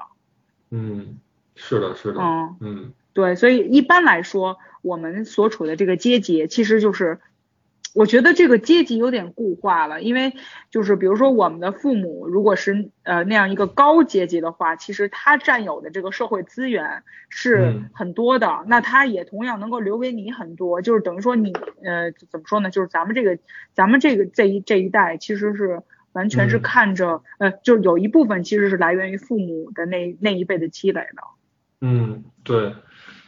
[0.71, 1.19] 嗯，
[1.57, 2.21] 是的，是的。
[2.21, 4.59] 嗯嗯，对，所以一般来说。
[4.83, 7.19] 我们所处的这个阶级，其实就是，
[7.95, 10.35] 我觉得这个阶级有点固化了，因为
[10.71, 21.53] 就是比如说我们的父母如果是呃那样一个高阶级的话，其实他占有的这个社会资源是很多的，那他也同样能够留给你很多，就是等于说你
[21.85, 22.71] 呃怎么说呢？
[22.71, 23.39] 就是咱们这个
[23.75, 31.23] 咱们这个这一这一代其实是完全是看着呃，就是有一部分其实是来源于父母的那那一辈的积累的。
[31.81, 32.75] 嗯，对。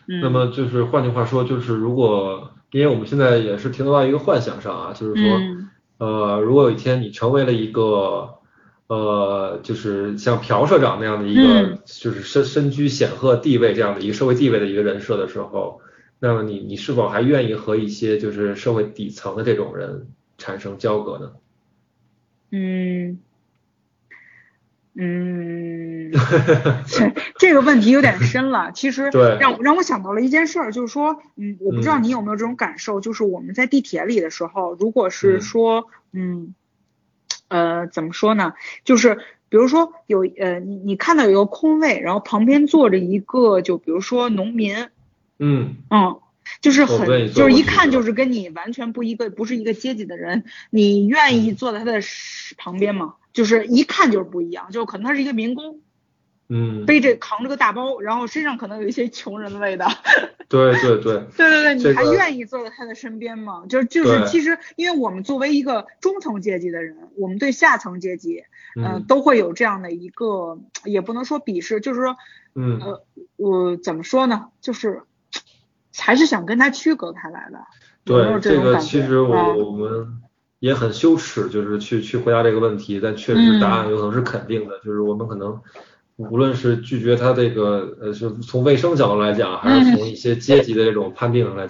[0.06, 5.40] 那么就是换句话说，就是如果，因为我们现在也是停留在一个幻想上啊，就是说，
[5.98, 8.34] 呃，如果有一天你成为了一个，
[8.88, 15.80] 呃，就是像朴社长那样的一个，就是身身居显赫地位这样的一个社会地位的一个人设的时候，
[16.18, 21.30] 那么你你是否还愿意和一些就是社会底层的这种人产生交割呢？
[22.50, 23.18] 嗯。
[24.94, 26.10] 嗯，
[27.38, 28.72] 这个问题有点深了。
[28.76, 36.54] 其实让让我想到了一件事儿，就是说，嗯，我不知道你有没有这种感受，就是我们在地铁里的时候，如果是说，嗯，
[37.48, 38.52] 呃，怎么说呢？
[38.84, 39.16] 就是
[39.48, 44.76] 比如说有呃，你你看到有一个空位，然后旁边坐着一个，就比如说农民，
[45.38, 46.20] 嗯嗯，
[46.60, 52.00] 就是很就是一看就是跟你完全不一个不是一个阶级的人，你愿意坐在他的
[52.58, 53.14] 旁边吗？
[53.32, 55.80] 就是一看就是不一样，就可能他是一个民工，
[56.48, 59.88] 嗯，背着扛着个大包，然后身上可能有一些穷人的味道。
[60.48, 63.64] 对对对， 对对对，你还愿意坐在他的身边吗？
[63.70, 68.44] 就就是其实，因为我们作为一个中层阶级的人，我们对下层阶级，
[68.76, 72.16] 嗯，都会有这样的一个，也不能说鄙视，就是说，
[72.54, 73.04] 嗯，呃，
[73.36, 74.48] 我怎么说呢？
[74.60, 75.04] 就是
[75.96, 77.64] 还是想跟他区隔开来的。
[78.04, 80.18] 对，这个其实我我们。
[80.62, 85.60] 也很羞耻，就是去去回答这个问题，但确实答案有可能是肯定的，就是我们可能
[86.14, 91.66] 无论是拒绝他这个呃，是从卫生角度来讲，还是从一些阶级的这种判定上来，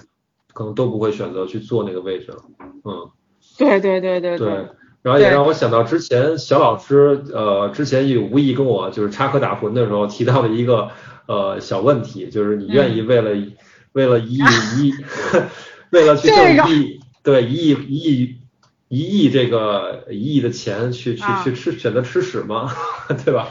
[0.53, 2.43] 可能都不会选择去坐那个位置了。
[2.85, 3.09] 嗯，
[3.57, 4.67] 对对对对对。
[5.01, 10.89] 然后也让我想到之前小老师呃之前也无意跟我就是插科打诨的时候提到的一个
[11.27, 13.31] 呃小问题，就是你愿意为了
[13.93, 14.43] 为了一亿
[14.77, 14.93] 一亿，
[15.89, 18.35] 为了去挣一亿，对一亿一亿
[18.93, 22.69] 一亿这个一亿的钱去去去吃选择吃屎吗？
[23.25, 23.47] 对吧？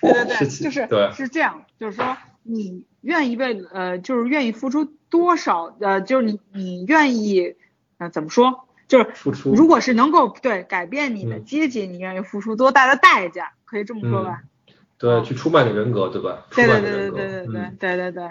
[0.00, 7.56] 对对对， 就是对是这样，就是说你愿意为呃就是愿意付出多少呃就是你你愿意
[7.98, 13.52] 呃怎么说就是付出，如果是能够对改变你的阶级，你愿意付出多大的代价？
[13.64, 14.42] 可以这么说吧？
[14.96, 16.46] 对，去出卖你人格，对吧？
[16.54, 18.30] 对对对对对对对对对对。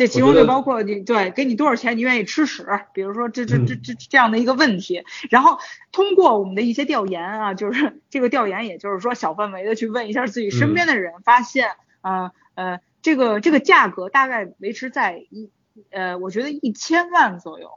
[0.00, 5.58] 这其中就包括你对给你多少钱你愿意吃屎，比如说这这这这这样的一个问题，然后
[5.92, 15.50] 通过我们的一些调研啊，就是这个调研也就是说小范围的去问一下自己身边的人，发现啊呃这个这个价格大概维持在一
[15.90, 17.68] 呃我觉得一千万左右。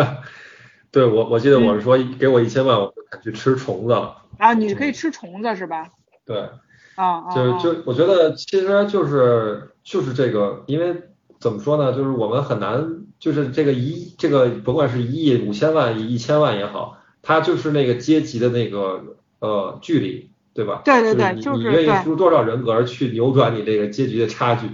[0.92, 4.22] 对我我记得我是说给我一千万我就敢去吃虫子了。
[4.36, 5.88] 啊，你可以吃虫子是吧？
[6.26, 6.50] 对。
[6.94, 11.04] 啊就就我觉得其实就是就是这个因为。
[11.40, 11.92] 怎么说呢？
[11.92, 20.82] 就是我们很难，就是这个一这个甭管是一亿五千万一一千万也好，它就是那个阶级的那个呃距离，对吧？
[20.84, 24.66] 对对对，就是你愿意付出多少人格去扭转你这个阶级的差距？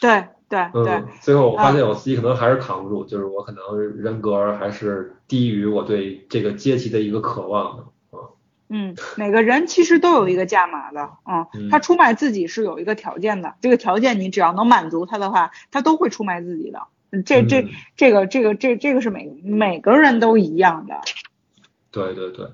[0.00, 1.02] 对 对对。
[1.22, 7.84] 最后我发现我自己可能还是扛不住，就是我可能人格还是低于我对这个阶级的一个渴望的。
[8.70, 16.80] 嗯，每个人其实都有一个价码的，嗯，他出卖自己是有一个条件的，这个条件你只要能满足他的话，他都会出卖自己的，
[17.24, 20.98] 这这这个这个这这个是每每个人都一样的。
[21.90, 22.48] 对对对。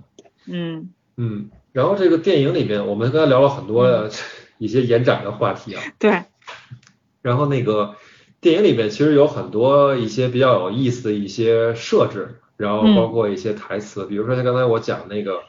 [0.47, 4.11] 嗯嗯，然后这个电影里面，我们刚才聊了很多
[4.59, 5.83] 一些延展的话题啊。
[5.99, 6.23] 对。
[7.23, 7.95] 然后那个
[8.41, 15.41] 电影里面其实有很多一些比较有意思的一些设置，然后包括一些台词，比如说像刚才我讲那个。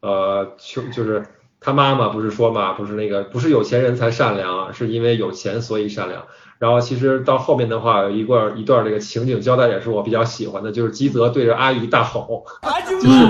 [0.00, 1.26] 呃，就就是
[1.60, 6.24] 他妈妈不是说嘛，不是那个不是有钱人才善良，是因为有钱所以善良。
[6.58, 12.44] 然后其实到后面的话，有一段一段这个情景交代也是我比较喜欢的，就是基泽对着阿姨大吼，
[13.00, 13.28] 就是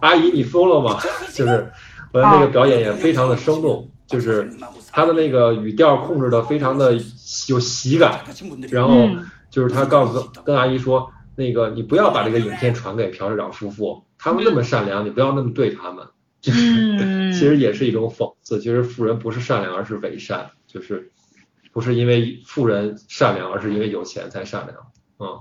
[0.00, 0.98] 阿姨你疯了吗？
[1.32, 1.70] 就是
[2.12, 4.50] 我的那个表演也非常的生动，就是
[4.90, 6.92] 他的那个语调控制的非常的
[7.48, 8.20] 有喜感。
[8.70, 9.08] 然后
[9.48, 14.04] 就是他告诉跟阿姨说，那个你不要把这个影片传给朴市长夫妇。
[14.18, 16.06] 他们那么善良，你不要那么对他们，
[16.40, 18.60] 就是 其实也是一种讽刺。
[18.60, 21.10] 其实富人不是善良，而是伪善，就是
[21.72, 24.78] 不是因为富人善良，而是因为有钱才善良。
[25.18, 25.40] 嗯，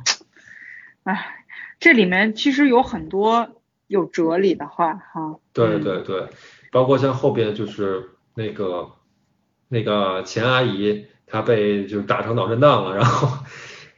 [1.03, 1.45] 哎，
[1.79, 3.49] 这里面其实有很多
[3.85, 5.37] 有哲理的话哈。
[5.53, 6.27] 对对对，
[6.71, 8.89] 包括像后边就是那个
[9.67, 13.45] 那个钱阿姨，她被就是打成脑震荡了，然后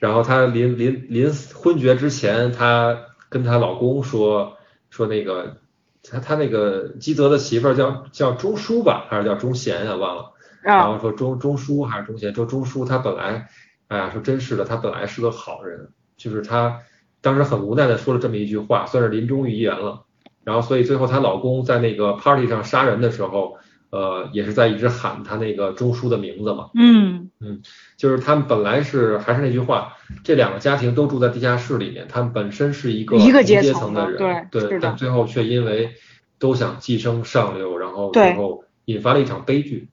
[0.03, 4.57] 然后她临临临昏厥之前，她跟她老公说。
[4.89, 5.55] 说那个
[6.03, 9.95] 她她那个基泽的媳妇儿叫叫钟书吧，还是叫钟贤啊？
[9.95, 10.33] 忘了。
[10.61, 12.35] 然后说钟钟书还是钟贤？
[12.35, 13.47] 说钟书他本来，
[13.87, 16.81] 哎呀，说真是的，他本来是个好人，就是他
[17.21, 20.03] 当时很无奈的说了这么一句话，算是临终遗言了。
[20.43, 23.57] 然后所以最后她老公在那个 party 上杀人的时候。
[23.93, 26.71] 呃，也是在一直喊他那个钟书的名字嘛。
[26.73, 27.61] 嗯嗯，
[27.95, 35.91] 就是他们本来是还是那句话，这两个家庭都住在地下室里面，他们本身是一个一个阶层的人，对对，但最后却因为
[36.39, 39.89] 都想寄生上流，然后最后引发了一场悲剧。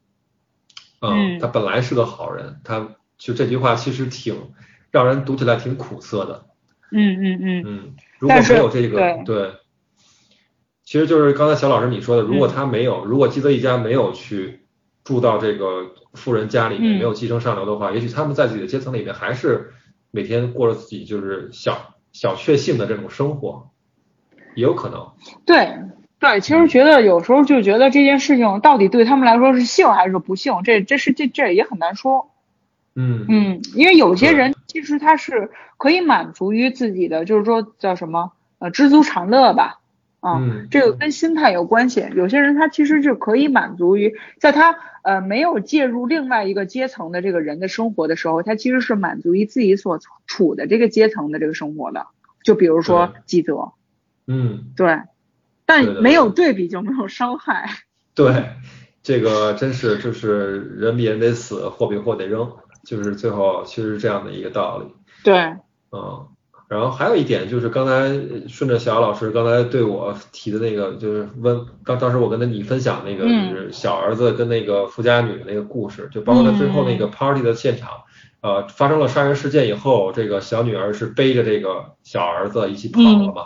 [1.03, 4.35] 嗯，他本来是个好人，他就这句话其实挺
[4.91, 6.47] 让人读起来挺苦涩的。
[6.91, 9.53] 嗯嗯嗯嗯，如果没有这个对。
[10.91, 14.63] 其实就是刚才小老师你说的，如果他没有，如果基泽一家没有去
[15.05, 19.73] 住到这个富人家里面，没有继承上流的话，也许他们在自己的阶层里面还是
[20.11, 23.71] 每天过着自己就是小小确幸的这种生活，
[24.57, 25.13] 也有可能。
[25.47, 25.77] 对
[26.19, 32.33] 对，其实觉得有时候就觉得这件事情到底对他们来说是幸还是不幸，这这是这这也很难说。
[32.97, 39.77] 嗯嗯，因为有些人其实他是可以满足于自己的，就是说叫什么呃知足常乐吧。
[40.23, 42.07] 嗯，这个跟心态有关系。
[42.15, 52.09] 有些人他其实是可以满足于，在他呃没有介入另外一个阶层的这个人的生活的时候，他其实是满足于自己所处的这个阶层的这个生活的。
[52.45, 53.73] 就比如说基泽，
[54.27, 55.01] 嗯，对，
[55.65, 57.71] 但没有对比就没有伤害。
[58.15, 58.51] 对，
[59.03, 62.51] 这个真是就是人比人得死，货比货得扔，
[62.85, 64.95] 就是最后其实是这样的一个道理。
[65.25, 65.57] 对，
[65.93, 66.29] 嗯。
[66.71, 68.17] 然后还有一点就是刚才
[68.47, 77.91] 顺着小老师刚才对我提的那个，就是问当当时我跟他你分享那个就是小儿子跟那个富家女的那个故事，就包括他最后那个 party 的现场，
[78.41, 83.43] 呃发生了杀人事件以后，这个小女儿是背着这个小儿子一起跑了嘛，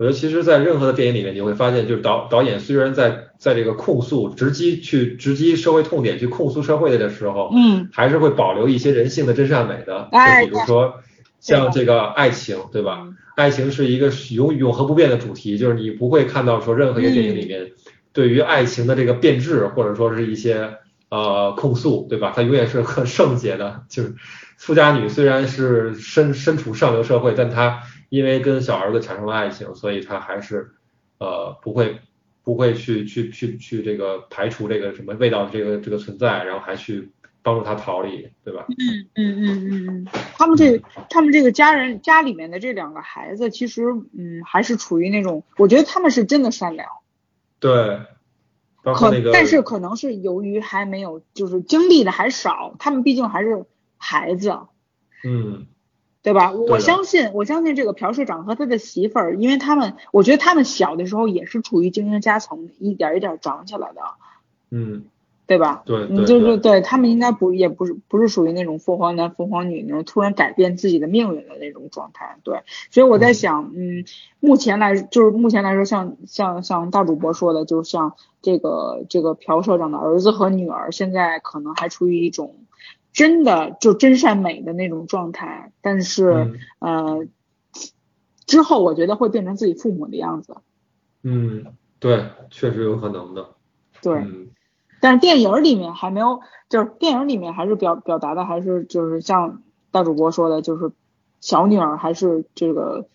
[0.00, 10.08] 我觉得其实，在任何的电影里面，你会发现，就是导导演虽然在在这个控诉、直击去直击社会痛点、去控诉社会的时候，嗯，还是会保留一些人性的真善美的。
[10.12, 10.94] 哎，就比如说
[11.40, 13.08] 像这个爱情，对吧？
[13.34, 17.72] 爱情是一个永永恒不变的主题，就是你不会看到说任何一个电影里面
[18.12, 20.76] 对于爱情的这个变质，或者说是一些
[21.08, 22.32] 呃控诉，对吧？
[22.36, 23.84] 它永远是很圣洁的。
[23.88, 24.14] 就是
[24.56, 27.82] 富家女虽然是身身处上流社会，但她。
[28.10, 30.72] 因为跟小儿子产生了爱情，所以她还是
[31.18, 32.00] 呃不会
[32.42, 37.12] 不会去去去去这个排除这个什么味道这个这个存在，然后还去
[37.42, 38.66] 帮助他逃离，对吧？
[38.68, 43.84] 嗯嗯嗯嗯嗯，他们这他们这个家人家里面的这两个孩子，其实
[44.16, 46.88] 嗯还是处于那种，我觉得他们是真的善良。
[47.58, 48.00] 对，
[48.82, 53.64] 可但是可能是由于还没有就是经历的还少，他们毕竟还是
[53.96, 54.58] 孩子。
[55.24, 55.66] 嗯。
[56.22, 56.52] 对吧？
[56.52, 64.02] 我相信，我相信这个朴社长和他的媳妇儿，因为他们，我觉得他们小的时候也是处于精英阶层，一点一点长起来的，
[64.70, 65.06] 嗯，
[65.50, 65.82] 对吧？
[65.84, 72.62] 对，你就是对他们应该不也不是不是属于那种凤凰男凤凰女那种突然改变自己的命运的那种状态，对。
[72.92, 74.04] 所以我在想，嗯，
[74.38, 82.54] 目前来就是目前来说，像像像大主播说的，就像这个这个朴社长的儿子和女儿，现在可能还处于一种。
[83.12, 87.26] 真的就真善美的那种状态，但是呃，
[88.46, 90.58] 之后我觉得会变成自己父母的样子。
[91.24, 91.66] 嗯，
[91.98, 93.48] 对，确实有可能的。
[94.00, 94.24] 对，
[95.00, 100.92] 但是电影里面还没有，就是电影里面还是表表达的还是就是像大主播说的，就是
[101.40, 103.06] 小女儿还是这个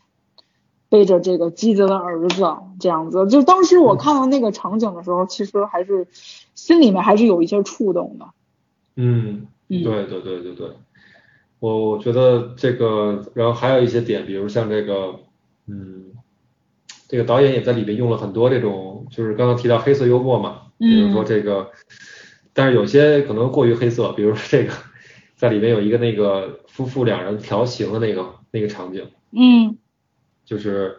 [0.89, 2.43] 背着这个机子的儿子
[2.79, 3.27] 这样子。
[3.27, 6.07] 就当时我看到那个场景的时候，其实还是
[6.55, 8.25] 心里面还是有一些触动的。
[8.95, 9.47] 嗯。
[9.67, 10.69] 对对对对对，
[11.57, 15.15] 我我觉得这个，然后还有一些点，比如像这个，
[15.65, 16.11] 嗯，
[17.07, 21.69] 这个导演也在里面用了很多这种，就是刚刚提到黑色幽默嘛，比如说这个，
[22.53, 24.73] 但是有些可能过于黑色，比如说这个，
[25.35, 29.77] 在里面有一个那个夫妇两人调情的那个那个场景，嗯，
[30.45, 30.97] 就是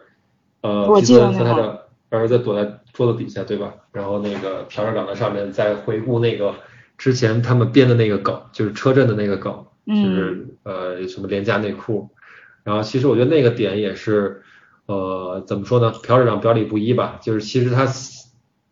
[0.61, 3.73] 呃，皮森和他的儿子躲在桌子底下，对吧？
[3.91, 6.55] 然后那个朴社长在上面在回顾那个。
[6.97, 12.09] 之前他们编的那个梗，就是车震的那个梗，就是呃什么廉价内裤，
[12.63, 14.41] 然后其实我觉得那个点也是，
[14.87, 17.85] 呃怎么说呢，朴市长表里不一吧，就是其实他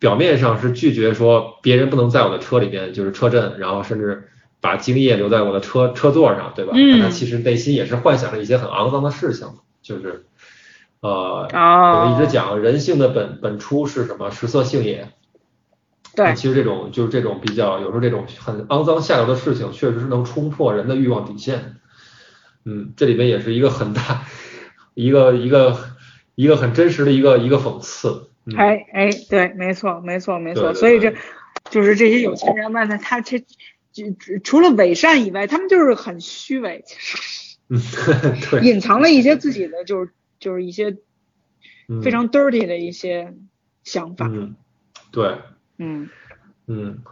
[0.06, 4.30] 表面上是拒绝说别人不能在我的车里边就是车震，然后甚至
[4.62, 6.74] 把精液留在我的车车座上，对吧？
[6.76, 9.48] 但他其实内心也是幻想着一些很肮脏的事情，
[9.82, 10.28] 就是
[11.00, 14.30] 呃我们一直讲人性的本本初是什么？
[14.30, 15.10] 食色性也。
[16.16, 21.78] 对，其实这种就是这种比较，有时候这种很肮脏下流的事情，确实是能冲破人的欲望底线。
[22.64, 24.22] 嗯，这里边也是一个很大，
[24.94, 25.76] 一个一个
[26.36, 28.30] 一个很真实的一个一个讽刺。
[28.58, 31.14] 哎哎，对，没错没错没错，所以这
[31.70, 33.40] 就是这些有钱人们呢，他这
[33.92, 34.06] 就
[34.44, 36.84] 除了伪善以外，他们就是很虚伪，
[37.70, 37.80] 嗯，
[38.52, 40.98] 对，隐藏了一些自己的就是就是一些
[42.04, 43.34] 非常 dirty 的一些
[43.84, 44.28] 想法。
[44.32, 44.56] 嗯，
[45.12, 45.38] 对。
[45.78, 46.10] 嗯。
[46.68, 47.04] 嗯，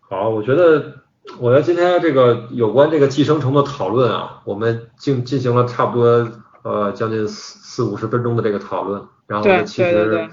[0.00, 1.02] 好，我觉得
[1.38, 6.32] 我觉得今天这个有关这个寄生虫的讨论啊，我们进进行了差不多
[6.62, 10.30] 呃将近四四五十分钟的这个讨论，然后呢，其实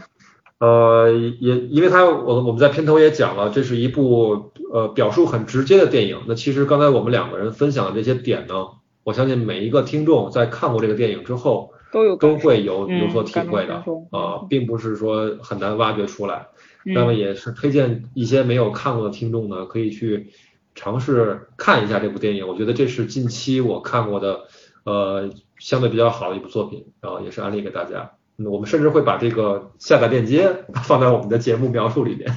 [0.60, 6.22] 呃也因为它我我们在片头也讲了，这是一部呃表述很直接的电影。
[6.28, 8.68] 那其实刚才我们两个人分享的这些点呢，
[9.04, 16.48] 我相信每一个听众在看过这个电影之后都有都会有有所体会的啊，并不是说很难挖掘出来。
[16.84, 20.32] 那么也是推荐一些没有看过的听众呢，可以去
[20.76, 22.48] 尝试看一下这部电影。
[22.48, 24.42] 我觉得这是近期我看过的，
[24.86, 28.12] 呃，相对比较好的一部作品，然后也是安利给大家。
[28.46, 30.50] 我们甚至会把这个下载链接
[30.84, 32.32] 放在我们的节目描述里面。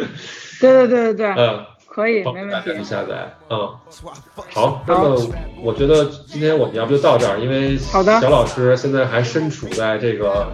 [0.60, 1.26] 对对对对对。
[1.34, 1.66] 嗯。
[1.92, 2.82] 可以，没问题。
[2.82, 3.68] 下载，嗯，
[4.52, 5.20] 好，那么
[5.62, 10.52] 我觉得今天我们要不就到这儿，因为小老师现在还身处在这个，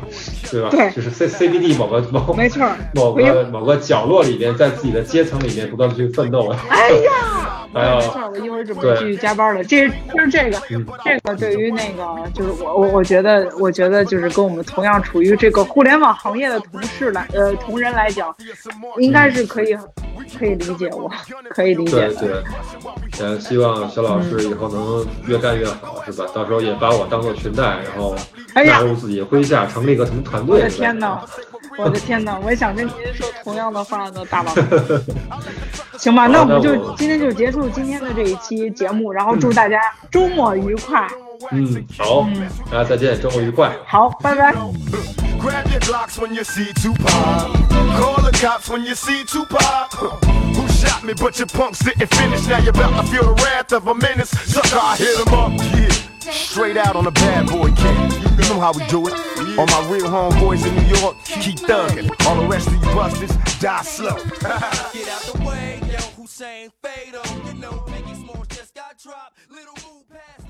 [0.51, 0.69] 对吧？
[0.71, 6.49] 对，就是 C C B D 某个某没错，某个某个角落里面，在自己的阶层里面不断的去奋斗。
[6.69, 7.11] 哎呀。
[7.71, 9.63] 没错，我一会儿准备继续加班了。
[9.63, 10.59] 这就是这个，
[11.05, 18.35] 这个对于那个就是我我我觉得我觉得就是跟我们同样处于这个互联网行业的同事来呃同仁来讲，
[18.97, 19.77] 应该是可以
[20.39, 21.13] 可以理解我，
[21.51, 22.09] 可以理解。
[22.11, 22.43] 对对，
[23.21, 26.25] 呃，希望小老师以后能越干越好，是吧？
[26.35, 28.15] 到时候也把我当做裙带，然后
[28.55, 30.57] 纳入自己麾下，成立一个什么团队？
[30.57, 31.25] 我的天哪！
[31.79, 32.39] 我的天哪！
[32.45, 34.53] 我也想跟您说同样的话呢，大佬。
[35.99, 41.09] 行吧，那我们就今天就结束今天的这一期节目，然后祝大家周末愉快。
[41.13, 41.28] 嗯，
[41.98, 42.28] 好，
[42.72, 43.76] 大家再见，周末愉快。
[43.86, 44.54] 好，拜拜。
[45.40, 47.04] Grab your Glocks when you see Tupac.
[48.00, 49.92] Call the cops when you see Tupac.
[50.56, 51.14] Who shot me?
[51.14, 52.48] But your punks didn't finish.
[52.48, 54.30] Now you're about to feel the wrath of a menace.
[54.30, 55.52] Sucker, I hit him up.
[55.76, 55.90] Yeah.
[56.32, 58.14] Straight out on a bad boy kid.
[58.40, 59.14] You know how we do it.
[59.60, 62.10] All my real homeboys in New York, keep thugging.
[62.26, 64.16] All the rest of you busters, die slow.
[64.94, 67.22] Get out the way, yo, Hussein Fatal.
[67.46, 69.38] You know, Biggie Smalls just got dropped.
[69.52, 70.47] Little move past